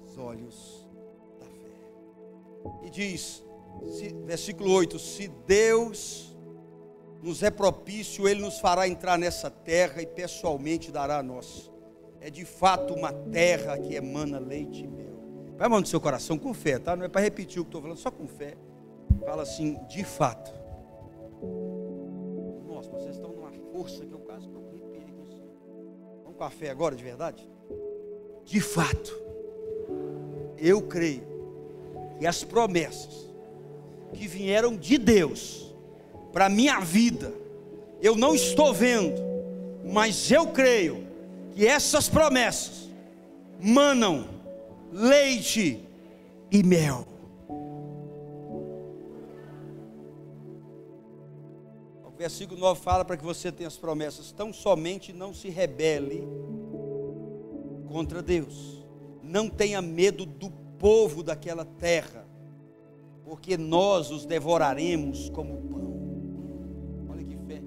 os 0.06 0.18
olhos 0.20 0.88
da 1.40 1.48
fé. 1.48 2.86
E 2.86 2.92
diz, 2.92 3.44
se, 3.88 4.14
versículo 4.24 4.72
8: 4.72 5.00
Se 5.00 5.28
Deus 5.48 6.38
nos 7.24 7.42
é 7.42 7.50
propício, 7.50 8.28
Ele 8.28 8.42
nos 8.42 8.60
fará 8.60 8.88
entrar 8.88 9.18
nessa 9.18 9.50
terra 9.50 10.00
e 10.00 10.06
pessoalmente 10.06 10.92
dará 10.92 11.18
a 11.18 11.24
nós. 11.24 11.72
É 12.22 12.30
de 12.30 12.46
fato 12.46 12.94
uma 12.94 13.12
terra 13.12 13.80
que 13.80 13.96
emana 13.96 14.38
leite 14.38 14.84
e 14.84 14.88
mel. 14.88 15.56
Vai 15.58 15.68
mão 15.68 15.80
no 15.80 15.88
seu 15.88 16.00
coração 16.00 16.38
com 16.38 16.54
fé, 16.54 16.78
tá? 16.78 16.96
Não 16.96 17.06
é 17.06 17.10
para 17.10 17.22
repetir 17.22 17.60
o 17.60 17.66
que 17.66 17.70
estou 17.70 17.82
falando, 17.82 17.98
só 17.98 18.12
com 18.12 18.28
fé. 18.28 18.56
Fala 19.26 19.44
assim, 19.44 19.80
de 19.88 20.04
fato. 20.04 20.52
Nossa, 22.68 22.90
vocês 22.92 23.16
estão 23.16 23.32
numa 23.32 23.52
força 23.72 24.06
que 24.06 24.12
eu 24.12 24.20
quase 24.20 24.46
estou 24.46 24.68
arrepiei 24.68 25.02
aqui. 25.02 25.42
Vamos 26.24 26.38
com 26.38 26.44
a 26.44 26.50
fé 26.50 26.70
agora, 26.70 26.96
de 26.96 27.04
verdade? 27.04 27.48
De 28.46 28.60
fato, 28.60 29.14
eu 30.58 30.82
creio 30.82 31.24
que 32.18 32.26
as 32.26 32.44
promessas 32.44 33.30
que 34.14 34.28
vieram 34.28 34.76
de 34.76 34.98
Deus 34.98 35.74
para 36.32 36.46
a 36.46 36.50
minha 36.50 36.80
vida, 36.80 37.34
eu 38.02 38.16
não 38.16 38.34
estou 38.34 38.74
vendo, 38.74 39.22
mas 39.86 40.32
eu 40.32 40.48
creio 40.48 41.08
que 41.52 41.66
essas 41.66 42.10
promessas 42.10 42.90
manam 43.60 44.28
leite 44.92 45.84
e 46.52 46.64
mel. 46.64 47.06
Versículo 52.30 52.60
9 52.60 52.80
fala 52.80 53.04
para 53.04 53.18
que 53.18 53.24
você 53.24 53.52
tenha 53.52 53.68
as 53.68 53.76
promessas, 53.76 54.32
tão 54.32 54.54
somente 54.54 55.12
não 55.12 55.34
se 55.34 55.50
rebele 55.50 56.28
contra 57.88 58.22
Deus. 58.22 58.86
Não 59.24 59.50
tenha 59.50 59.82
medo 59.82 60.28
do 60.28 60.52
povo 60.78 61.24
daquela 61.24 61.66
terra, 61.66 62.28
porque 63.26 63.58
nós 63.58 64.12
os 64.12 64.28
devoraremos 64.28 65.30
como 65.32 65.58
pão. 65.58 67.10
Olha 67.10 67.24
que 67.24 67.36
fé. 67.48 67.64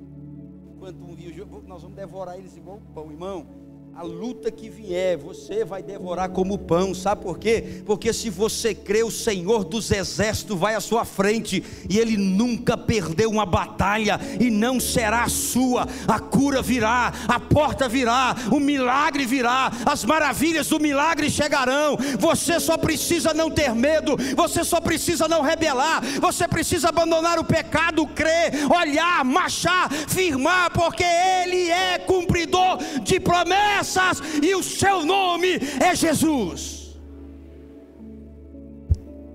Enquanto 0.77 1.03
um 1.03 1.15
viu, 1.17 1.45
nós 1.67 1.83
vamos 1.83 1.97
devorar 1.97 2.39
eles 2.39 2.57
igual 2.57 2.81
pão, 2.95 3.11
irmão 3.11 3.62
a 3.95 4.03
luta 4.03 4.51
que 4.51 4.71
vier, 4.71 5.19
você 5.19 5.67
vai 5.67 5.83
devorar 5.83 6.31
como 6.31 6.57
pão, 6.57 6.95
sabe 6.95 7.23
por 7.23 7.39
quê? 7.39 7.83
Porque 7.85 8.11
se 8.11 8.31
você 8.31 8.75
crê, 8.75 9.03
o 9.03 9.11
Senhor 9.11 9.65
dos 9.65 9.91
exércitos 9.91 10.59
vai 10.59 10.75
à 10.75 10.81
sua 10.81 11.05
frente 11.05 11.63
e 11.89 11.99
ele 11.99 12.17
nunca 12.17 12.75
perdeu 12.75 13.29
uma 13.29 13.45
batalha 13.45 14.19
e 14.41 14.51
não 14.51 14.81
será 14.81 15.29
sua. 15.29 15.87
A 16.09 16.19
cura 16.19 16.63
virá, 16.63 17.13
a 17.29 17.39
porta 17.39 17.87
virá, 17.87 18.35
o 18.51 18.59
milagre 18.59 19.27
virá, 19.27 19.71
as 19.85 20.05
maravilhas 20.07 20.69
do 20.69 20.81
milagre 20.81 21.31
chegarão. 21.31 21.99
Você 22.19 22.59
só 22.59 22.79
precisa 22.79 23.35
não 23.35 23.51
ter 23.51 23.75
medo, 23.75 24.17
você 24.35 24.65
só 24.65 24.81
precisa 24.81 25.29
não 25.29 25.43
rebelar, 25.43 26.03
você 26.19 26.49
precisa 26.49 26.89
abandonar 26.89 27.39
o 27.39 27.45
pecado, 27.45 28.07
crer, 28.07 28.53
olhar, 28.75 29.23
marchar, 29.23 29.93
firmar, 30.09 30.73
porque 30.73 31.05
ele 31.05 31.71
é 31.71 31.99
cumpridor 31.99 32.79
de 33.03 33.21
promessas 33.21 33.82
promessas 33.83 34.21
e 34.43 34.55
o 34.55 34.63
seu 34.63 35.05
nome 35.05 35.59
é 35.81 35.95
Jesus. 35.95 36.97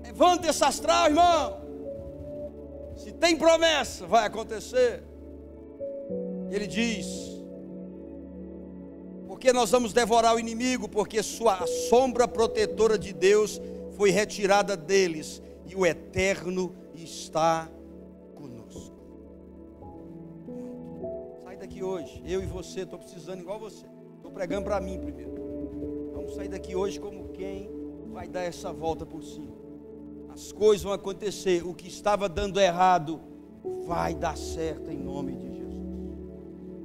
Levante 0.02 0.48
esse 0.48 0.64
astral, 0.64 1.06
irmão. 1.06 1.58
Se 2.96 3.12
tem 3.12 3.36
promessa, 3.36 4.06
vai 4.06 4.26
acontecer. 4.26 5.04
Ele 6.50 6.66
diz: 6.66 7.06
Porque 9.26 9.52
nós 9.52 9.70
vamos 9.70 9.92
devorar 9.92 10.34
o 10.34 10.40
inimigo, 10.40 10.88
porque 10.88 11.22
sua 11.22 11.66
sombra 11.88 12.26
protetora 12.26 12.98
de 12.98 13.12
Deus 13.12 13.60
foi 13.96 14.10
retirada 14.10 14.76
deles, 14.76 15.42
e 15.66 15.76
o 15.76 15.84
eterno 15.84 16.74
está 16.94 17.68
conosco. 18.34 18.96
Sai 21.44 21.56
daqui 21.56 21.82
hoje, 21.82 22.22
eu 22.26 22.42
e 22.42 22.46
você, 22.46 22.80
estou 22.80 22.98
precisando 22.98 23.40
igual 23.40 23.58
você. 23.58 23.97
Pregando 24.38 24.66
para 24.66 24.80
mim 24.80 24.96
primeiro. 25.00 26.12
Vamos 26.14 26.36
sair 26.36 26.46
daqui 26.46 26.76
hoje 26.76 27.00
como 27.00 27.30
quem 27.30 27.68
vai 28.12 28.28
dar 28.28 28.42
essa 28.42 28.72
volta 28.72 29.04
por 29.04 29.20
cima. 29.20 29.50
As 30.32 30.52
coisas 30.52 30.84
vão 30.84 30.92
acontecer. 30.92 31.66
O 31.66 31.74
que 31.74 31.88
estava 31.88 32.28
dando 32.28 32.60
errado 32.60 33.20
vai 33.84 34.14
dar 34.14 34.36
certo 34.36 34.92
em 34.92 34.96
nome 34.96 35.34
de 35.34 35.56
Jesus. 35.56 35.82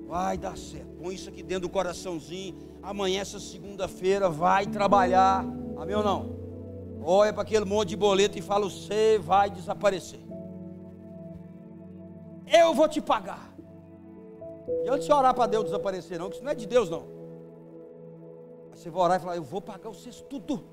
Vai 0.08 0.36
dar 0.36 0.58
certo. 0.58 0.96
Põe 1.00 1.14
isso 1.14 1.30
aqui 1.30 1.44
dentro 1.44 1.68
do 1.68 1.70
coraçãozinho. 1.70 2.56
Amanhã, 2.82 3.22
essa 3.22 3.40
segunda-feira, 3.40 4.30
vai 4.30 4.66
trabalhar. 4.66 5.46
Amém 5.78 5.96
ou 5.96 6.04
não? 6.04 6.36
Olha 7.04 7.32
para 7.32 7.44
aquele 7.44 7.66
monte 7.66 7.90
de 7.90 7.96
boleto 7.96 8.36
e 8.36 8.42
fala: 8.42 8.68
Você 8.68 9.20
vai 9.20 9.52
desaparecer. 9.52 10.22
Eu 12.52 12.74
vou 12.74 12.90
te 12.90 13.00
pagar. 13.00 13.54
E 14.84 14.90
antes 14.90 15.06
de 15.06 15.14
orar 15.14 15.36
para 15.36 15.46
Deus 15.46 15.66
desaparecer, 15.66 16.18
não, 16.18 16.30
que 16.30 16.38
isso 16.38 16.44
não 16.44 16.52
é 16.52 16.56
de 16.56 16.66
Deus, 16.66 16.90
não. 16.90 17.13
Você 18.76 18.90
vai 18.90 19.04
orar 19.04 19.18
e 19.18 19.22
falar: 19.22 19.36
Eu 19.36 19.44
vou 19.44 19.62
pagar 19.62 19.90
vocês 19.90 20.24
tudo. 20.30 20.64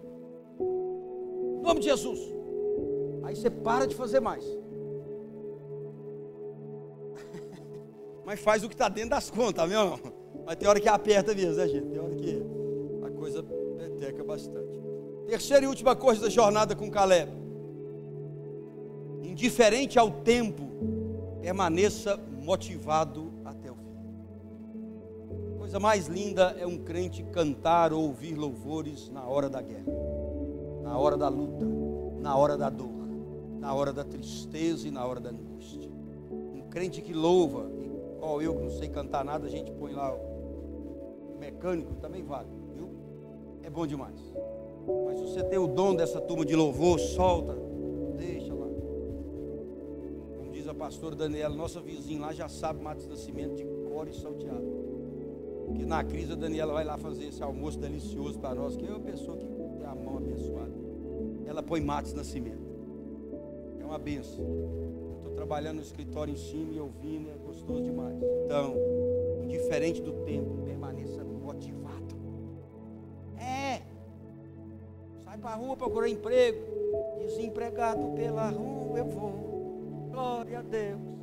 Em 0.59 1.63
nome 1.63 1.81
de 1.81 1.87
Jesus. 1.87 2.19
Aí 3.23 3.37
você 3.37 3.51
para 3.51 3.87
de 3.87 3.95
fazer 3.95 4.21
mais. 4.21 4.45
Mas 8.25 8.41
faz 8.41 8.65
o 8.65 8.69
que 8.69 8.75
está 8.75 8.89
dentro 8.89 9.11
das 9.11 9.31
contas, 9.31 9.69
meu 9.69 9.99
Mas 10.47 10.57
tem 10.57 10.69
hora 10.69 10.81
que 10.81 10.89
aperta 10.89 11.35
mesmo, 11.35 11.55
né, 11.55 11.69
gente? 11.69 11.89
Tem 11.89 12.01
hora 12.01 12.15
que 12.15 12.43
a 13.05 13.11
coisa 13.11 13.43
peteca 13.43 14.25
bastante. 14.25 14.81
Terceira 15.27 15.65
e 15.65 15.69
última 15.69 15.95
coisa 15.95 16.23
da 16.23 16.29
jornada 16.29 16.75
com 16.75 16.91
Caleb. 16.91 17.31
Indiferente 19.23 19.99
ao 19.99 20.11
tempo, 20.11 20.71
permaneça 21.41 22.19
motivado 22.41 23.33
coisa 25.71 25.79
mais 25.79 26.09
linda 26.09 26.57
é 26.59 26.67
um 26.67 26.77
crente 26.77 27.23
cantar 27.23 27.93
ou 27.93 28.03
ouvir 28.03 28.35
louvores 28.35 29.09
na 29.09 29.25
hora 29.25 29.49
da 29.49 29.63
guerra, 29.63 29.87
na 30.83 30.99
hora 30.99 31.17
da 31.17 31.29
luta, 31.29 31.65
na 32.21 32.37
hora 32.37 32.59
da 32.59 32.69
dor, 32.69 33.07
na 33.61 33.73
hora 33.73 33.93
da 33.93 34.03
tristeza 34.03 34.89
e 34.89 34.91
na 34.91 35.07
hora 35.07 35.21
da 35.21 35.31
angústia. 35.31 35.89
Um 36.33 36.63
crente 36.69 37.01
que 37.01 37.13
louva, 37.13 37.71
igual 38.17 38.43
eu 38.43 38.57
que 38.57 38.63
não 38.65 38.71
sei 38.71 38.89
cantar 38.89 39.25
nada, 39.25 39.47
a 39.47 39.49
gente 39.49 39.71
põe 39.71 39.93
lá 39.93 40.13
o 40.13 41.37
mecânico, 41.39 41.95
também 42.01 42.25
vale, 42.25 42.49
viu? 42.75 42.91
É 43.63 43.71
bom 43.71 43.87
demais. 43.87 44.19
Mas 45.07 45.21
você 45.21 45.45
tem 45.45 45.59
o 45.61 45.69
dom 45.69 45.95
dessa 45.95 46.21
turma 46.21 46.45
de 46.45 46.57
louvor, 46.57 46.99
solta, 46.99 47.57
deixa 48.19 48.53
lá. 48.53 48.67
Como 50.37 50.51
diz 50.51 50.67
a 50.67 50.75
pastora 50.75 51.15
Daniela, 51.15 51.55
nossa 51.55 51.81
vizinha 51.81 52.23
lá 52.23 52.33
já 52.33 52.49
sabe 52.49 52.83
Matos 52.83 53.07
Nascimento 53.07 53.55
de 53.55 53.65
cor 53.89 54.09
e 54.09 54.13
salteado 54.13 54.80
que 55.75 55.85
na 55.85 56.03
crise 56.05 56.33
a 56.33 56.37
Daniela 56.37 56.73
vai 56.73 56.85
lá 56.85 56.99
fazer 56.99 57.27
esse 57.27 57.43
almoço 57.43 57.79
delicioso 57.79 58.39
para 58.39 58.55
nós, 58.55 58.77
que 58.77 58.87
é 58.87 58.91
uma 58.91 59.01
pessoa 59.01 59.37
que 59.37 59.47
tem 59.47 59.85
a 59.85 59.95
mão 59.95 60.19
abençoada. 60.19 60.73
Ela 61.47 61.63
põe 61.63 61.81
matos 61.81 62.13
nascimento. 62.13 62.71
É 63.79 63.85
uma 63.85 63.99
benção. 63.99 64.45
Estou 65.17 65.33
trabalhando 65.35 65.77
no 65.77 65.83
escritório 65.83 66.33
em 66.33 66.37
cima 66.37 66.73
e 66.73 66.81
ouvindo, 66.81 67.31
é 67.31 67.37
gostoso 67.47 67.83
demais. 67.83 68.17
Então, 68.45 68.75
indiferente 69.43 70.01
do 70.01 70.13
tempo, 70.25 70.63
permaneça 70.65 71.25
motivado. 71.25 72.15
É. 73.39 73.83
Sai 75.25 75.39
para 75.39 75.51
a 75.51 75.55
rua 75.57 75.77
procurar 75.77 76.09
emprego. 76.09 76.59
Desempregado 77.19 78.13
pela 78.15 78.49
rua 78.51 78.99
eu 78.99 79.07
vou. 79.07 80.09
Glória 80.11 80.59
a 80.59 80.63
Deus. 80.63 81.20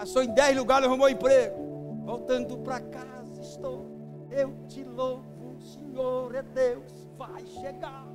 Passou 0.00 0.22
em 0.22 0.32
dez 0.32 0.56
lugares, 0.56 0.86
arrumou 0.88 1.10
emprego. 1.10 2.02
Voltando 2.06 2.56
para 2.56 2.80
casa 2.80 3.38
estou. 3.42 3.84
Eu 4.30 4.54
te 4.66 4.82
louvo, 4.82 5.60
Senhor 5.60 6.34
é 6.34 6.42
Deus, 6.42 7.06
vai 7.18 7.44
chegar. 7.44 8.06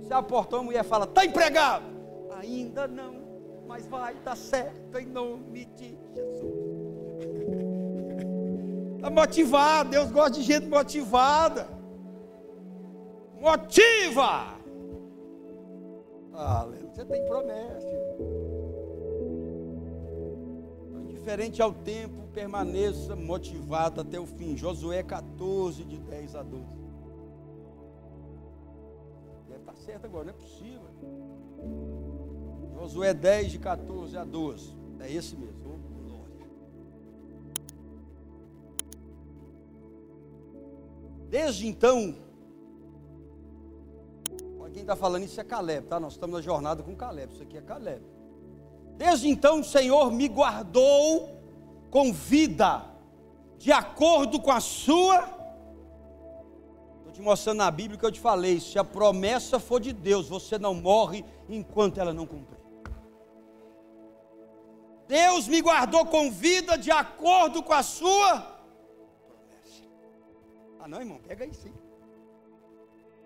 Se 0.00 0.10
a 0.14 0.22
portão, 0.22 0.60
a 0.60 0.62
mulher 0.62 0.82
fala, 0.82 1.04
está 1.04 1.26
empregado. 1.26 1.84
Ainda 2.40 2.88
não, 2.88 3.16
mas 3.68 3.86
vai 3.86 4.14
dar 4.14 4.34
certo 4.34 4.98
em 4.98 5.04
nome 5.04 5.66
de 5.66 5.94
Jesus. 6.14 6.54
Está 8.96 9.10
motivado, 9.12 9.90
Deus 9.90 10.10
gosta 10.10 10.38
de 10.38 10.42
gente 10.42 10.66
motivada. 10.68 11.68
Motiva! 13.38 14.54
Aleluia. 16.32 16.88
Você 16.94 17.04
tem 17.04 17.22
promessa. 17.26 18.33
Indiferente 21.24 21.62
ao 21.62 21.72
tempo, 21.72 22.28
permaneça 22.34 23.16
motivado 23.16 24.02
até 24.02 24.20
o 24.20 24.26
fim. 24.26 24.54
Josué 24.56 25.02
14, 25.02 25.82
de 25.82 25.96
10 25.96 26.34
a 26.36 26.42
12. 26.42 26.64
Deve 29.48 29.60
estar 29.60 29.74
certo 29.76 30.04
agora, 30.04 30.24
não 30.24 30.30
é 30.30 30.36
possível. 30.36 30.82
Josué 32.74 33.14
10, 33.14 33.52
de 33.52 33.58
14 33.58 34.16
a 34.18 34.24
12. 34.24 34.74
É 35.00 35.10
esse 35.10 35.34
mesmo. 35.34 35.64
Desde 41.30 41.66
então, 41.66 42.14
quem 44.72 44.82
está 44.82 44.94
falando 44.94 45.24
isso 45.24 45.40
é 45.40 45.44
Caleb, 45.44 45.88
tá? 45.88 45.98
Nós 45.98 46.12
estamos 46.12 46.36
na 46.36 46.42
jornada 46.42 46.80
com 46.82 46.94
Caleb. 46.94 47.32
Isso 47.32 47.42
aqui 47.42 47.56
é 47.56 47.60
Caleb. 47.60 48.13
Desde 48.96 49.28
então 49.28 49.60
o 49.60 49.64
Senhor 49.64 50.10
me 50.10 50.28
guardou 50.28 51.30
com 51.90 52.12
vida, 52.12 52.84
de 53.58 53.72
acordo 53.72 54.40
com 54.40 54.50
a 54.50 54.60
sua. 54.60 55.18
Estou 56.98 57.12
te 57.12 57.20
mostrando 57.20 57.58
na 57.58 57.70
Bíblia 57.70 57.98
que 57.98 58.06
eu 58.06 58.12
te 58.12 58.20
falei: 58.20 58.60
se 58.60 58.78
a 58.78 58.84
promessa 58.84 59.58
for 59.58 59.80
de 59.80 59.92
Deus, 59.92 60.28
você 60.28 60.58
não 60.58 60.74
morre 60.74 61.24
enquanto 61.48 61.98
ela 61.98 62.12
não 62.12 62.26
cumprir. 62.26 62.54
Deus 65.06 65.46
me 65.46 65.60
guardou 65.60 66.06
com 66.06 66.30
vida 66.30 66.78
de 66.78 66.90
acordo 66.90 67.62
com 67.62 67.72
a 67.72 67.82
sua 67.82 68.40
promessa. 69.26 69.84
Ah, 70.80 70.88
não, 70.88 71.00
irmão, 71.00 71.18
pega 71.18 71.44
aí 71.44 71.52
sim. 71.52 71.74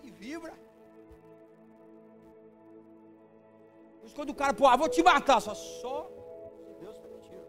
E 0.02 0.10
vibra. 0.10 0.67
Quando 4.12 4.30
o 4.30 4.34
cara, 4.34 4.54
pô, 4.54 4.66
ah, 4.66 4.76
vou 4.76 4.88
te 4.88 5.02
matar, 5.02 5.40
só, 5.40 5.54
só 5.54 6.10
se 6.64 6.74
Deus 6.80 6.98
permitiu. 6.98 7.40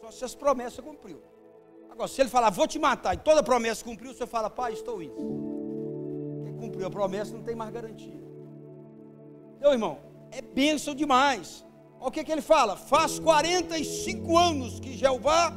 Só 0.00 0.10
se 0.10 0.24
as 0.24 0.34
promessas 0.34 0.84
cumpriu. 0.84 1.22
Agora, 1.90 2.08
se 2.08 2.20
ele 2.20 2.28
falar, 2.28 2.50
vou 2.50 2.66
te 2.66 2.78
matar, 2.78 3.14
e 3.14 3.18
toda 3.18 3.42
promessa 3.42 3.84
cumpriu, 3.84 4.14
você 4.14 4.26
fala, 4.26 4.48
pai, 4.48 4.72
estou 4.72 5.02
indo. 5.02 5.16
Quem 6.44 6.54
cumpriu 6.56 6.86
a 6.86 6.90
promessa 6.90 7.32
não 7.34 7.42
tem 7.42 7.54
mais 7.54 7.70
garantia. 7.70 8.20
Meu 9.60 9.72
irmão, 9.72 9.98
é 10.30 10.40
bênção 10.40 10.94
demais. 10.94 11.64
Olha 12.00 12.08
o 12.08 12.12
que, 12.12 12.22
que 12.22 12.30
ele 12.30 12.42
fala: 12.42 12.76
faz 12.76 13.18
45 13.18 14.38
anos 14.38 14.78
que 14.78 14.96
Jeová 14.96 15.52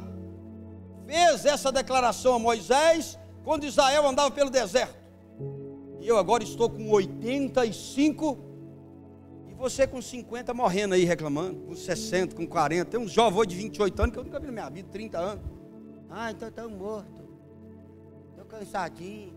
fez 1.06 1.44
essa 1.44 1.70
declaração 1.70 2.34
a 2.34 2.38
Moisés, 2.38 3.18
quando 3.44 3.64
Israel 3.64 4.06
andava 4.06 4.30
pelo 4.30 4.50
deserto. 4.50 5.00
E 6.00 6.08
eu 6.08 6.18
agora 6.18 6.42
estou 6.42 6.68
com 6.68 6.90
85 6.90 8.38
e 8.48 8.51
você 9.62 9.86
com 9.86 10.02
50 10.02 10.52
morrendo 10.52 10.94
aí 10.94 11.04
reclamando, 11.04 11.60
com 11.60 11.74
60, 11.76 12.34
com 12.34 12.44
40. 12.44 12.90
Tem 12.90 12.98
uns 12.98 13.12
jovens 13.12 13.46
de 13.46 13.54
28 13.54 14.02
anos 14.02 14.12
que 14.12 14.18
eu 14.18 14.24
nunca 14.24 14.40
vi 14.40 14.46
na 14.46 14.52
minha 14.52 14.68
vida, 14.68 14.88
30 14.90 15.18
anos. 15.18 15.44
Ah, 16.10 16.32
então 16.32 16.48
estou 16.48 16.68
morto. 16.68 17.22
Estou 18.30 18.44
cansadinho. 18.44 19.32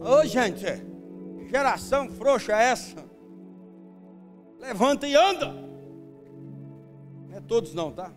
Ô 0.00 0.24
gente, 0.24 0.64
que 1.36 1.48
geração 1.50 2.08
frouxa 2.08 2.52
é 2.52 2.70
essa? 2.70 3.04
Levanta 4.58 5.06
e 5.06 5.14
anda. 5.14 5.52
Não 7.28 7.36
é 7.36 7.40
todos 7.42 7.74
não, 7.74 7.92
tá? 7.92 8.10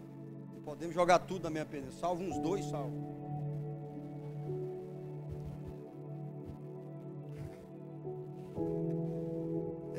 Podemos 0.63 0.95
jogar 0.95 1.19
tudo 1.19 1.43
na 1.43 1.49
minha 1.49 1.65
pena. 1.65 1.91
Salvo 1.91 2.23
uns 2.23 2.39
dois, 2.39 2.63
salvo. 2.63 3.20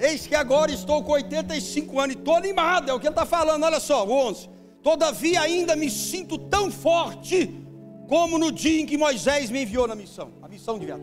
Eis 0.03 0.27
que 0.27 0.35
agora 0.35 0.73
estou 0.73 1.01
com 1.05 1.13
85 1.13 2.01
anos 2.01 2.17
e 2.17 2.19
estou 2.19 2.35
animado, 2.35 2.91
é 2.91 2.93
o 2.93 2.99
que 2.99 3.07
ele 3.07 3.13
está 3.13 3.25
falando, 3.25 3.63
olha 3.63 3.79
só, 3.79 4.05
11. 4.05 4.51
Todavia 4.83 5.41
ainda 5.41 5.77
me 5.77 5.89
sinto 5.89 6.37
tão 6.37 6.73
forte 6.73 7.49
como 8.09 8.37
no 8.37 8.51
dia 8.51 8.81
em 8.81 8.87
que 8.87 8.99
Moisés 8.99 9.49
me 9.49 9.63
enviou 9.63 9.87
na 9.87 9.95
missão, 9.95 10.33
a 10.43 10.49
missão 10.49 10.77
de 10.77 10.87
terra. 10.87 10.99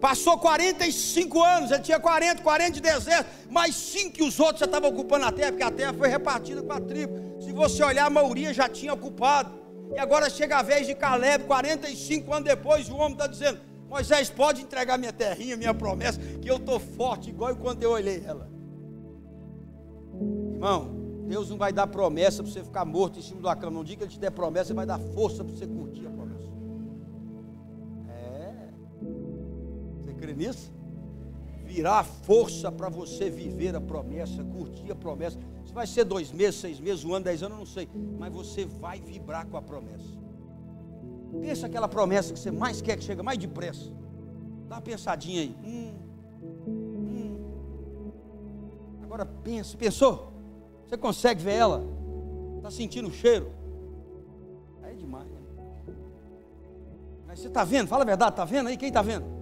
Passou 0.00 0.38
45 0.38 1.42
anos, 1.42 1.72
ele 1.72 1.82
tinha 1.82 1.98
40, 1.98 2.42
40 2.42 2.70
de 2.70 2.80
deserto, 2.80 3.28
mais 3.50 3.74
5 3.74 4.12
que 4.12 4.22
os 4.22 4.38
outros 4.38 4.60
já 4.60 4.66
estavam 4.66 4.88
ocupando 4.90 5.26
a 5.26 5.32
terra, 5.32 5.50
porque 5.50 5.64
a 5.64 5.70
terra 5.72 5.92
foi 5.92 6.08
repartida 6.08 6.62
com 6.62 6.72
a 6.72 6.80
tribo. 6.80 7.40
Se 7.40 7.52
você 7.52 7.82
olhar, 7.82 8.06
a 8.06 8.10
maioria 8.10 8.54
já 8.54 8.68
tinha 8.68 8.94
ocupado. 8.94 9.58
E 9.94 9.98
agora 9.98 10.30
chega 10.30 10.58
a 10.58 10.62
vez 10.62 10.86
de 10.86 10.94
Caleb, 10.94 11.44
45 11.44 12.32
anos 12.32 12.48
depois, 12.48 12.88
o 12.88 12.94
homem 12.94 13.12
está 13.12 13.26
dizendo: 13.26 13.60
Moisés, 13.90 14.30
pode 14.30 14.62
entregar 14.62 14.96
minha 14.96 15.12
terrinha, 15.12 15.56
minha 15.56 15.74
promessa, 15.74 16.20
que 16.40 16.48
eu 16.48 16.58
estou 16.58 16.78
forte, 16.78 17.30
igual 17.30 17.56
quando 17.56 17.82
eu 17.82 17.90
olhei 17.90 18.22
ela. 18.24 18.48
Irmão, 20.52 21.24
Deus 21.26 21.50
não 21.50 21.56
vai 21.56 21.72
dar 21.72 21.88
promessa 21.88 22.40
para 22.40 22.52
você 22.52 22.62
ficar 22.62 22.84
morto 22.84 23.18
em 23.18 23.22
cima 23.22 23.40
da 23.42 23.56
cama. 23.56 23.72
Não 23.72 23.82
diga 23.82 23.98
que 23.98 24.04
Ele 24.04 24.12
te 24.12 24.20
der 24.20 24.30
promessa, 24.30 24.70
Ele 24.70 24.76
vai 24.76 24.86
dar 24.86 25.00
força 25.00 25.42
para 25.42 25.52
você 25.52 25.66
curtir 25.66 26.06
a 26.06 26.10
promessa. 26.10 26.48
crê 30.20 30.34
nisso? 30.34 30.70
Virá 31.64 32.04
força 32.04 32.70
para 32.70 32.88
você 32.88 33.28
viver 33.28 33.74
a 33.74 33.80
promessa, 33.80 34.44
curtir 34.44 34.92
a 34.92 34.94
promessa. 34.94 35.38
Se 35.64 35.72
vai 35.72 35.86
ser 35.86 36.04
dois 36.04 36.30
meses, 36.30 36.60
seis 36.60 36.78
meses, 36.78 37.04
um 37.04 37.14
ano, 37.14 37.24
dez 37.24 37.42
anos, 37.42 37.54
eu 37.54 37.58
não 37.58 37.66
sei. 37.66 37.88
Mas 38.18 38.32
você 38.32 38.64
vai 38.64 39.00
vibrar 39.00 39.46
com 39.46 39.56
a 39.56 39.62
promessa. 39.62 40.19
Pensa 41.40 41.66
aquela 41.66 41.88
promessa 41.88 42.32
que 42.32 42.38
você 42.38 42.50
mais 42.50 42.80
quer 42.80 42.96
que 42.96 43.04
chegue 43.04 43.22
mais 43.22 43.38
depressa. 43.38 43.90
Dá 44.68 44.76
uma 44.76 44.80
pensadinha 44.80 45.42
aí. 45.42 45.56
Hum, 45.64 45.94
hum. 46.66 48.12
Agora 49.02 49.24
pensa, 49.24 49.76
pensou? 49.76 50.32
Você 50.86 50.96
consegue 50.96 51.42
ver 51.42 51.54
ela? 51.54 51.84
Está 52.56 52.70
sentindo 52.70 53.08
o 53.08 53.12
cheiro? 53.12 53.52
É 54.82 54.92
demais. 54.92 55.28
Né? 55.28 55.40
Mas 57.26 57.40
você 57.40 57.48
está 57.48 57.64
vendo? 57.64 57.88
Fala 57.88 58.02
a 58.02 58.06
verdade, 58.06 58.32
está 58.32 58.44
vendo 58.44 58.68
aí? 58.68 58.76
Quem 58.76 58.88
está 58.88 59.02
vendo? 59.02 59.40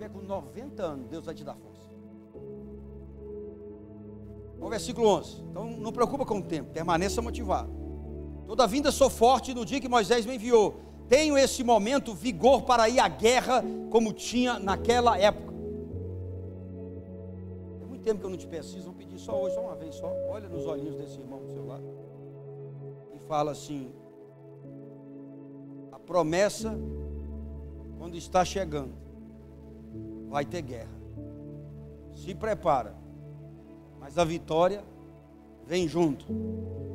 tiver 0.00 0.08
com 0.08 0.22
90 0.22 0.82
anos, 0.82 1.08
Deus 1.08 1.26
vai 1.26 1.34
te 1.34 1.44
dar 1.44 1.54
força. 1.54 1.69
Olha 4.60 4.66
o 4.66 4.70
versículo 4.70 5.08
11. 5.08 5.42
Então 5.50 5.70
não 5.70 5.90
preocupa 5.90 6.26
com 6.26 6.38
o 6.38 6.42
tempo, 6.42 6.70
permaneça 6.70 7.22
motivado. 7.22 7.70
Toda 8.46 8.66
vinda 8.66 8.92
sou 8.92 9.08
forte 9.08 9.54
no 9.54 9.64
dia 9.64 9.80
que 9.80 9.88
Moisés 9.88 10.26
me 10.26 10.34
enviou. 10.34 10.80
Tenho 11.08 11.36
esse 11.38 11.64
momento 11.64 12.14
vigor 12.14 12.62
para 12.62 12.88
ir 12.88 13.00
à 13.00 13.08
guerra 13.08 13.64
como 13.90 14.12
tinha 14.12 14.58
naquela 14.58 15.18
época. 15.18 15.54
Tem 17.78 17.88
muito 17.88 18.02
tempo 18.02 18.20
que 18.20 18.26
eu 18.26 18.30
não 18.30 18.36
te 18.36 18.46
preciso, 18.46 18.84
vou 18.84 18.94
pedir 18.94 19.18
só 19.18 19.40
hoje, 19.40 19.54
só 19.54 19.62
uma 19.62 19.74
vez 19.74 19.94
só. 19.94 20.12
Olha 20.28 20.48
nos 20.48 20.66
olhinhos 20.66 20.96
desse 20.96 21.18
irmão 21.18 21.40
do 21.40 21.48
seu 21.48 21.66
lado. 21.66 21.84
E 23.14 23.18
fala 23.20 23.52
assim: 23.52 23.90
a 25.90 25.98
promessa, 25.98 26.78
quando 27.98 28.16
está 28.16 28.44
chegando, 28.44 28.92
vai 30.28 30.44
ter 30.44 30.62
guerra. 30.62 31.00
Se 32.12 32.34
prepara. 32.34 32.99
Mas 34.00 34.18
a 34.18 34.24
vitória 34.24 34.82
vem 35.66 35.86
junto 35.86 36.26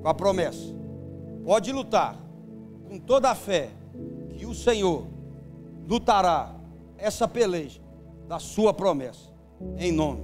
com 0.01 0.07
a 0.07 0.13
promessa. 0.13 0.73
Pode 1.43 1.71
lutar 1.71 2.19
com 2.89 2.99
toda 2.99 3.29
a 3.29 3.35
fé 3.35 3.69
que 4.31 4.45
o 4.45 4.53
Senhor 4.53 5.05
lutará 5.87 6.53
essa 6.97 7.27
peleja 7.27 7.79
da 8.27 8.39
sua 8.39 8.73
promessa 8.73 9.31
em 9.77 9.91
nome 9.91 10.21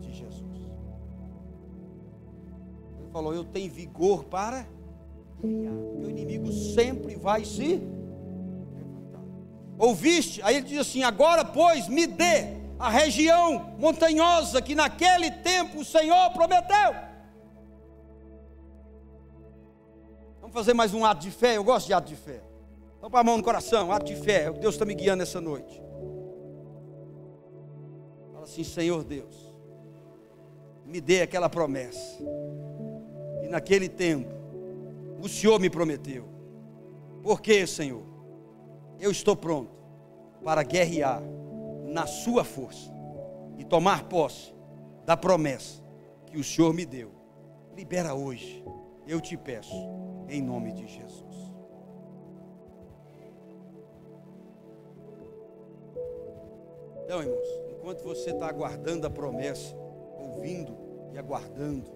de 0.00 0.12
Jesus. 0.12 0.42
Ele 2.98 3.10
falou: 3.12 3.32
"Eu 3.32 3.44
tenho 3.44 3.72
vigor 3.72 4.24
para 4.24 4.66
guerrear". 5.40 5.72
O 5.72 6.10
inimigo 6.10 6.52
sempre 6.52 7.14
vai 7.14 7.44
se 7.44 7.80
Ouviste? 9.78 10.42
Aí 10.42 10.56
ele 10.56 10.66
diz 10.66 10.78
assim: 10.78 11.04
Agora, 11.04 11.44
pois, 11.44 11.86
me 11.88 12.06
dê 12.06 12.57
a 12.78 12.88
região 12.88 13.74
montanhosa 13.78 14.62
que 14.62 14.74
naquele 14.74 15.30
tempo 15.30 15.80
o 15.80 15.84
Senhor 15.84 16.30
prometeu. 16.30 16.94
Vamos 20.40 20.54
fazer 20.54 20.74
mais 20.74 20.94
um 20.94 21.04
ato 21.04 21.22
de 21.22 21.30
fé. 21.30 21.56
Eu 21.56 21.64
gosto 21.64 21.86
de 21.86 21.92
ato 21.92 22.08
de 22.08 22.16
fé. 22.16 22.42
Vamos 23.00 23.10
para 23.10 23.20
a 23.20 23.24
mão 23.24 23.36
no 23.36 23.42
coração, 23.42 23.92
ato 23.92 24.06
de 24.06 24.16
fé. 24.16 24.44
É 24.44 24.50
o 24.50 24.54
que 24.54 24.60
Deus 24.60 24.74
está 24.74 24.84
me 24.84 24.94
guiando 24.94 25.22
essa 25.22 25.40
noite. 25.40 25.82
Fala 28.32 28.44
assim: 28.44 28.64
Senhor 28.64 29.04
Deus, 29.04 29.34
me 30.84 31.00
dê 31.00 31.22
aquela 31.22 31.48
promessa. 31.48 32.18
E 33.42 33.48
naquele 33.48 33.88
tempo, 33.88 34.32
o 35.20 35.28
Senhor 35.28 35.58
me 35.58 35.68
prometeu. 35.68 36.28
Por 37.22 37.40
quê, 37.40 37.66
Senhor? 37.66 38.08
eu 39.00 39.10
estou 39.10 39.36
pronto 39.36 39.70
para 40.44 40.62
guerrear 40.62 41.22
na 41.88 42.06
sua 42.06 42.44
força 42.44 42.92
e 43.56 43.64
tomar 43.64 44.04
posse 44.04 44.54
da 45.04 45.16
promessa 45.16 45.82
que 46.26 46.38
o 46.38 46.44
Senhor 46.44 46.72
me 46.72 46.84
deu. 46.84 47.10
Libera 47.74 48.14
hoje, 48.14 48.64
eu 49.06 49.20
te 49.20 49.36
peço, 49.36 49.74
em 50.28 50.42
nome 50.42 50.72
de 50.72 50.86
Jesus. 50.86 51.52
Então, 57.04 57.22
irmãos, 57.22 57.48
enquanto 57.70 58.04
você 58.04 58.30
está 58.30 58.48
aguardando 58.48 59.06
a 59.06 59.10
promessa, 59.10 59.74
ouvindo 60.18 60.76
e 61.10 61.18
aguardando, 61.18 61.90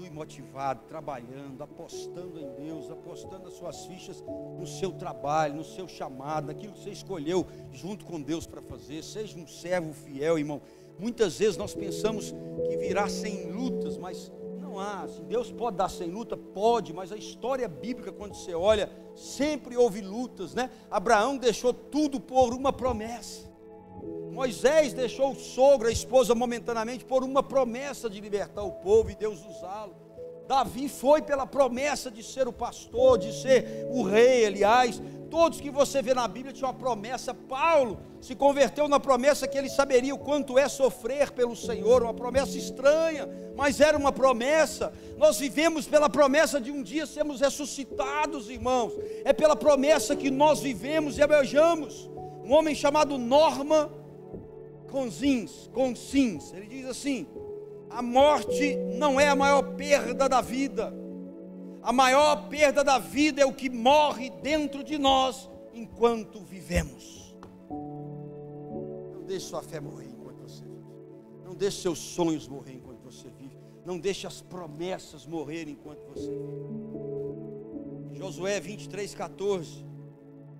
continue 0.00 0.10
motivado, 0.10 0.82
trabalhando, 0.88 1.62
apostando 1.62 2.40
em 2.40 2.48
Deus, 2.64 2.90
apostando 2.90 3.48
as 3.48 3.54
suas 3.54 3.84
fichas 3.84 4.24
no 4.58 4.66
seu 4.66 4.92
trabalho, 4.92 5.54
no 5.54 5.64
seu 5.64 5.86
chamado, 5.86 6.46
naquilo 6.46 6.72
que 6.72 6.80
você 6.80 6.90
escolheu 6.90 7.46
junto 7.72 8.04
com 8.04 8.20
Deus 8.20 8.46
para 8.46 8.62
fazer. 8.62 9.02
Seja 9.02 9.38
um 9.38 9.46
servo 9.46 9.92
fiel, 9.92 10.38
irmão. 10.38 10.62
Muitas 10.98 11.38
vezes 11.38 11.56
nós 11.56 11.74
pensamos 11.74 12.34
que 12.68 12.76
virá 12.76 13.08
sem 13.08 13.50
lutas, 13.50 13.98
mas 13.98 14.32
não 14.58 14.78
há. 14.78 15.02
Assim, 15.02 15.24
Deus 15.24 15.52
pode 15.52 15.76
dar 15.76 15.90
sem 15.90 16.10
luta? 16.10 16.36
Pode, 16.36 16.92
mas 16.92 17.12
a 17.12 17.16
história 17.16 17.68
bíblica, 17.68 18.12
quando 18.12 18.34
você 18.34 18.54
olha, 18.54 18.90
sempre 19.14 19.76
houve 19.76 20.00
lutas, 20.00 20.54
né? 20.54 20.70
Abraão 20.90 21.36
deixou 21.36 21.74
tudo 21.74 22.18
por 22.18 22.54
uma 22.54 22.72
promessa. 22.72 23.49
Moisés 24.30 24.92
deixou 24.92 25.32
o 25.32 25.36
sogro, 25.36 25.88
a 25.88 25.92
esposa, 25.92 26.34
momentaneamente, 26.34 27.04
por 27.04 27.24
uma 27.24 27.42
promessa 27.42 28.08
de 28.08 28.20
libertar 28.20 28.62
o 28.62 28.72
povo 28.72 29.10
e 29.10 29.14
Deus 29.14 29.44
usá-lo. 29.44 29.94
Davi 30.50 30.88
foi 30.88 31.22
pela 31.22 31.46
promessa 31.46 32.10
de 32.10 32.24
ser 32.24 32.48
o 32.48 32.52
pastor, 32.52 33.18
de 33.18 33.32
ser 33.32 33.86
o 33.88 34.02
rei, 34.02 34.46
aliás. 34.46 35.00
Todos 35.30 35.60
que 35.60 35.70
você 35.70 36.02
vê 36.02 36.12
na 36.12 36.26
Bíblia 36.26 36.52
tinham 36.52 36.70
uma 36.70 36.76
promessa. 36.76 37.32
Paulo 37.32 38.00
se 38.20 38.34
converteu 38.34 38.88
na 38.88 38.98
promessa 38.98 39.46
que 39.46 39.56
ele 39.56 39.70
saberia 39.70 40.12
o 40.12 40.18
quanto 40.18 40.58
é 40.58 40.68
sofrer 40.68 41.30
pelo 41.30 41.54
Senhor, 41.54 42.02
uma 42.02 42.12
promessa 42.12 42.58
estranha, 42.58 43.28
mas 43.56 43.80
era 43.80 43.96
uma 43.96 44.10
promessa. 44.10 44.92
Nós 45.16 45.38
vivemos 45.38 45.86
pela 45.86 46.10
promessa 46.10 46.60
de 46.60 46.72
um 46.72 46.82
dia 46.82 47.06
sermos 47.06 47.40
ressuscitados, 47.40 48.50
irmãos. 48.50 48.92
É 49.24 49.32
pela 49.32 49.54
promessa 49.54 50.16
que 50.16 50.32
nós 50.32 50.58
vivemos 50.58 51.16
e 51.16 51.22
almejamos. 51.22 52.10
Um 52.44 52.52
homem 52.52 52.74
chamado 52.74 53.16
Norma 53.16 53.99
Consins, 54.90 55.70
Consins, 55.72 56.52
ele 56.52 56.66
diz 56.66 56.86
assim: 56.86 57.26
a 57.88 58.02
morte 58.02 58.76
não 58.96 59.18
é 59.18 59.28
a 59.28 59.36
maior 59.36 59.74
perda 59.74 60.28
da 60.28 60.40
vida. 60.40 60.94
A 61.82 61.92
maior 61.92 62.48
perda 62.48 62.84
da 62.84 62.98
vida 62.98 63.40
é 63.40 63.46
o 63.46 63.52
que 63.52 63.70
morre 63.70 64.30
dentro 64.42 64.84
de 64.84 64.98
nós 64.98 65.50
enquanto 65.72 66.40
vivemos. 66.40 67.34
Não 69.12 69.24
deixe 69.24 69.46
sua 69.46 69.62
fé 69.62 69.80
morrer 69.80 70.06
enquanto 70.06 70.42
você 70.42 70.62
vive. 70.62 70.84
Não 71.44 71.54
deixe 71.54 71.80
seus 71.80 71.98
sonhos 71.98 72.46
morrer 72.46 72.74
enquanto 72.74 73.02
você 73.02 73.28
vive. 73.30 73.58
Não 73.84 73.98
deixe 73.98 74.26
as 74.26 74.42
promessas 74.42 75.26
morrerem 75.26 75.72
enquanto 75.74 76.04
você 76.08 76.28
vive. 76.28 78.18
Josué 78.18 78.60
23, 78.60 79.14
14. 79.14 79.86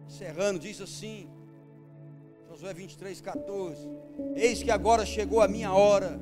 Encerrando, 0.06 0.58
diz 0.58 0.80
assim. 0.80 1.28
Josué 2.60 2.74
23, 2.74 3.22
14. 3.22 3.88
Eis 4.36 4.62
que 4.62 4.70
agora 4.70 5.06
chegou 5.06 5.40
a 5.40 5.48
minha 5.48 5.72
hora 5.72 6.20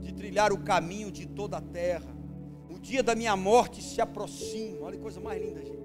de 0.00 0.14
trilhar 0.14 0.50
o 0.50 0.60
caminho 0.60 1.12
de 1.12 1.26
toda 1.26 1.58
a 1.58 1.60
terra. 1.60 2.08
O 2.70 2.78
dia 2.78 3.02
da 3.02 3.14
minha 3.14 3.36
morte 3.36 3.82
se 3.82 4.00
aproxima. 4.00 4.86
Olha 4.86 4.96
que 4.96 5.02
coisa 5.02 5.20
mais 5.20 5.42
linda, 5.44 5.60
gente. 5.60 5.82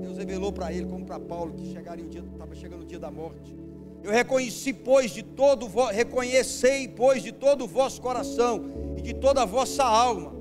Deus 0.00 0.16
revelou 0.16 0.50
para 0.50 0.72
ele, 0.72 0.86
como 0.86 1.04
para 1.04 1.20
Paulo, 1.20 1.52
que 1.52 1.70
chegaria 1.74 2.06
o 2.06 2.08
dia, 2.08 2.22
estava 2.22 2.54
chegando 2.54 2.84
o 2.84 2.86
dia 2.86 2.98
da 2.98 3.10
morte. 3.10 3.54
Eu 4.02 4.10
reconheci, 4.10 4.72
pois, 4.72 5.10
de 5.10 5.22
todo, 5.22 5.66
reconhecei, 5.88 6.88
pois, 6.88 7.22
de 7.22 7.30
todo 7.30 7.64
o 7.64 7.68
vosso 7.68 8.00
coração 8.00 8.64
e 8.96 9.02
de 9.02 9.12
toda 9.12 9.42
a 9.42 9.44
vossa 9.44 9.84
alma. 9.84 10.32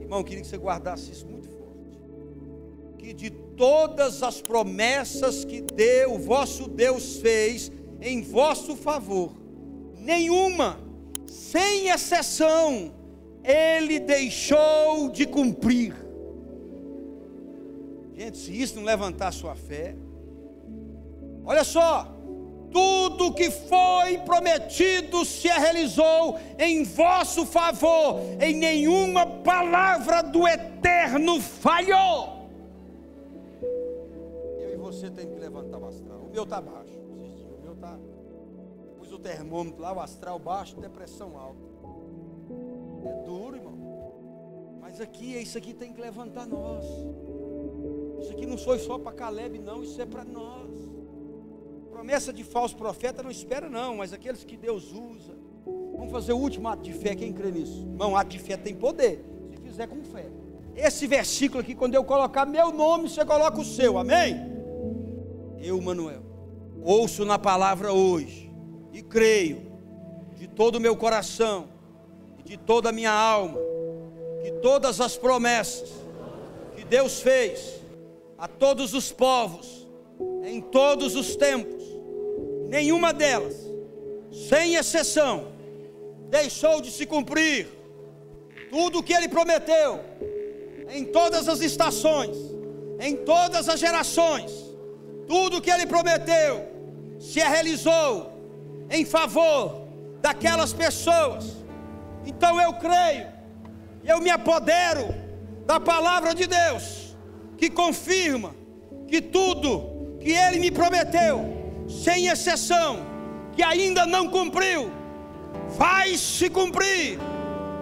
Irmão, 0.00 0.24
queria 0.24 0.40
que 0.40 0.48
você 0.48 0.56
guardasse 0.56 1.10
isso 1.10 1.26
muito 1.26 1.50
forte. 1.50 2.00
Que 2.96 3.12
de 3.12 3.28
todas 3.28 4.22
as 4.22 4.40
promessas 4.40 5.44
que 5.44 5.60
Deus, 5.60 6.14
o 6.14 6.18
vosso 6.18 6.66
Deus 6.66 7.18
fez 7.18 7.70
em 8.00 8.22
vosso 8.22 8.76
favor, 8.76 9.32
nenhuma 9.98 10.78
sem 11.30 11.88
exceção, 11.88 12.92
ele 13.44 14.00
deixou 14.00 15.08
de 15.10 15.26
cumprir. 15.26 15.94
Gente, 18.14 18.36
se 18.36 18.60
isso 18.60 18.76
não 18.76 18.82
levantar 18.82 19.32
sua 19.32 19.54
fé, 19.54 19.94
olha 21.44 21.64
só, 21.64 22.06
tudo 22.70 23.32
que 23.32 23.50
foi 23.50 24.18
prometido 24.18 25.24
se 25.24 25.48
realizou 25.48 26.38
em 26.58 26.84
vosso 26.84 27.46
favor, 27.46 28.20
em 28.40 28.54
nenhuma 28.54 29.26
palavra 29.26 30.22
do 30.22 30.46
eterno 30.46 31.40
falhou. 31.40 32.48
Eu 34.58 34.74
e 34.74 34.76
você 34.76 35.10
tem 35.10 35.26
que 35.26 35.38
levantar 35.38 35.78
o 35.78 35.86
astral. 35.86 36.18
O 36.18 36.32
meu 36.32 36.42
está 36.42 36.60
baixo 36.60 36.79
termômetro 39.20 39.80
lá, 39.80 39.92
o 39.92 40.00
astral 40.00 40.38
baixo, 40.38 40.80
depressão 40.80 41.38
alta. 41.38 41.70
É 43.04 43.24
duro, 43.24 43.56
irmão. 43.56 44.78
Mas 44.80 45.00
aqui, 45.00 45.36
isso 45.36 45.56
aqui 45.56 45.72
tem 45.72 45.92
que 45.92 46.00
levantar 46.00 46.46
nós. 46.46 46.84
Isso 48.20 48.32
aqui 48.32 48.44
não 48.44 48.58
foi 48.58 48.78
só 48.78 48.98
para 48.98 49.12
Caleb, 49.12 49.58
não, 49.58 49.82
isso 49.82 50.00
é 50.00 50.06
para 50.06 50.24
nós. 50.24 50.70
Promessa 51.90 52.32
de 52.32 52.42
falso 52.42 52.76
profeta 52.76 53.22
não 53.22 53.30
espera, 53.30 53.68
não, 53.68 53.96
mas 53.96 54.12
aqueles 54.12 54.44
que 54.44 54.56
Deus 54.56 54.92
usa. 54.92 55.38
Vamos 55.64 56.10
fazer 56.10 56.32
o 56.32 56.38
último 56.38 56.66
ato 56.68 56.82
de 56.82 56.92
fé, 56.92 57.14
quem 57.14 57.32
crê 57.32 57.50
nisso? 57.50 57.86
Irmão, 57.86 58.16
ato 58.16 58.30
de 58.30 58.38
fé 58.38 58.56
tem 58.56 58.74
poder, 58.74 59.24
se 59.50 59.56
fizer 59.58 59.86
com 59.86 60.02
fé. 60.02 60.26
Esse 60.74 61.06
versículo 61.06 61.60
aqui, 61.60 61.74
quando 61.74 61.94
eu 61.94 62.04
colocar 62.04 62.46
meu 62.46 62.72
nome, 62.72 63.08
você 63.08 63.24
coloca 63.24 63.60
o 63.60 63.64
seu, 63.64 63.98
amém? 63.98 64.36
Eu, 65.58 65.80
Manuel, 65.80 66.22
ouço 66.82 67.24
na 67.24 67.38
palavra 67.38 67.92
hoje 67.92 68.49
e 68.92 69.02
creio 69.02 69.70
de 70.36 70.46
todo 70.46 70.76
o 70.76 70.80
meu 70.80 70.96
coração 70.96 71.68
e 72.38 72.42
de 72.42 72.56
toda 72.56 72.88
a 72.88 72.92
minha 72.92 73.12
alma 73.12 73.58
que 74.42 74.50
todas 74.62 75.00
as 75.00 75.16
promessas 75.16 75.90
que 76.74 76.84
Deus 76.84 77.20
fez 77.20 77.80
a 78.38 78.48
todos 78.48 78.94
os 78.94 79.12
povos, 79.12 79.86
em 80.44 80.60
todos 80.62 81.14
os 81.14 81.36
tempos, 81.36 81.84
nenhuma 82.68 83.12
delas, 83.12 83.54
sem 84.48 84.76
exceção, 84.76 85.52
deixou 86.30 86.80
de 86.80 86.90
se 86.90 87.04
cumprir. 87.04 87.68
Tudo 88.70 89.00
o 89.00 89.02
que 89.02 89.12
ele 89.12 89.28
prometeu, 89.28 90.00
em 90.88 91.04
todas 91.04 91.48
as 91.48 91.60
estações, 91.60 92.36
em 92.98 93.16
todas 93.16 93.68
as 93.68 93.78
gerações, 93.78 94.52
tudo 95.26 95.58
o 95.58 95.60
que 95.60 95.70
ele 95.70 95.86
prometeu 95.86 96.66
se 97.18 97.40
realizou 97.40 98.29
em 98.90 99.04
favor 99.04 99.86
daquelas 100.20 100.72
pessoas. 100.72 101.56
Então 102.26 102.60
eu 102.60 102.74
creio, 102.74 103.28
eu 104.04 104.20
me 104.20 104.28
apodero 104.28 105.14
da 105.64 105.78
palavra 105.78 106.34
de 106.34 106.46
Deus, 106.46 107.16
que 107.56 107.70
confirma 107.70 108.54
que 109.06 109.22
tudo 109.22 110.18
que 110.20 110.32
Ele 110.32 110.58
me 110.58 110.70
prometeu, 110.70 111.84
sem 111.88 112.26
exceção, 112.26 112.98
que 113.52 113.62
ainda 113.62 114.04
não 114.04 114.28
cumpriu, 114.28 114.90
vai 115.68 116.16
se 116.16 116.50
cumprir. 116.50 117.18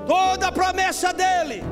Toda 0.07 0.49
a 0.49 0.53
promessa 0.53 1.13
dele 1.13 1.63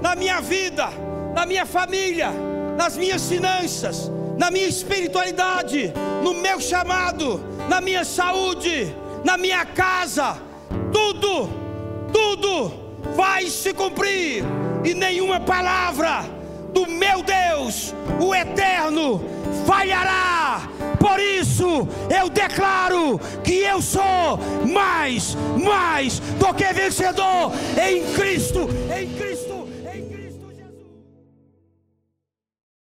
na 0.00 0.16
minha 0.16 0.40
vida, 0.40 0.88
na 1.34 1.46
minha 1.46 1.64
família, 1.64 2.30
nas 2.76 2.96
minhas 2.96 3.28
finanças, 3.28 4.10
na 4.38 4.50
minha 4.50 4.66
espiritualidade, 4.66 5.92
no 6.22 6.34
meu 6.34 6.60
chamado, 6.60 7.40
na 7.68 7.80
minha 7.80 8.04
saúde, 8.04 8.94
na 9.24 9.36
minha 9.36 9.64
casa, 9.64 10.38
tudo, 10.92 11.48
tudo 12.12 12.72
vai 13.14 13.46
se 13.46 13.72
cumprir, 13.72 14.44
e 14.84 14.94
nenhuma 14.94 15.40
palavra 15.40 16.24
do 16.72 16.86
meu 16.86 17.22
Deus, 17.22 17.94
o 18.20 18.34
eterno, 18.34 19.22
falhará. 19.66 20.68
Por 20.98 21.20
isso 21.20 21.86
eu 22.10 22.28
declaro 22.28 23.20
que 23.42 23.58
eu 23.60 23.80
sou 23.80 24.38
mais, 24.66 25.36
mais 25.62 26.18
do 26.18 26.52
que 26.54 26.64
vencedor 26.72 27.52
em 27.80 28.02
Cristo, 28.14 28.68
em 28.94 29.08
Cristo. 29.08 29.23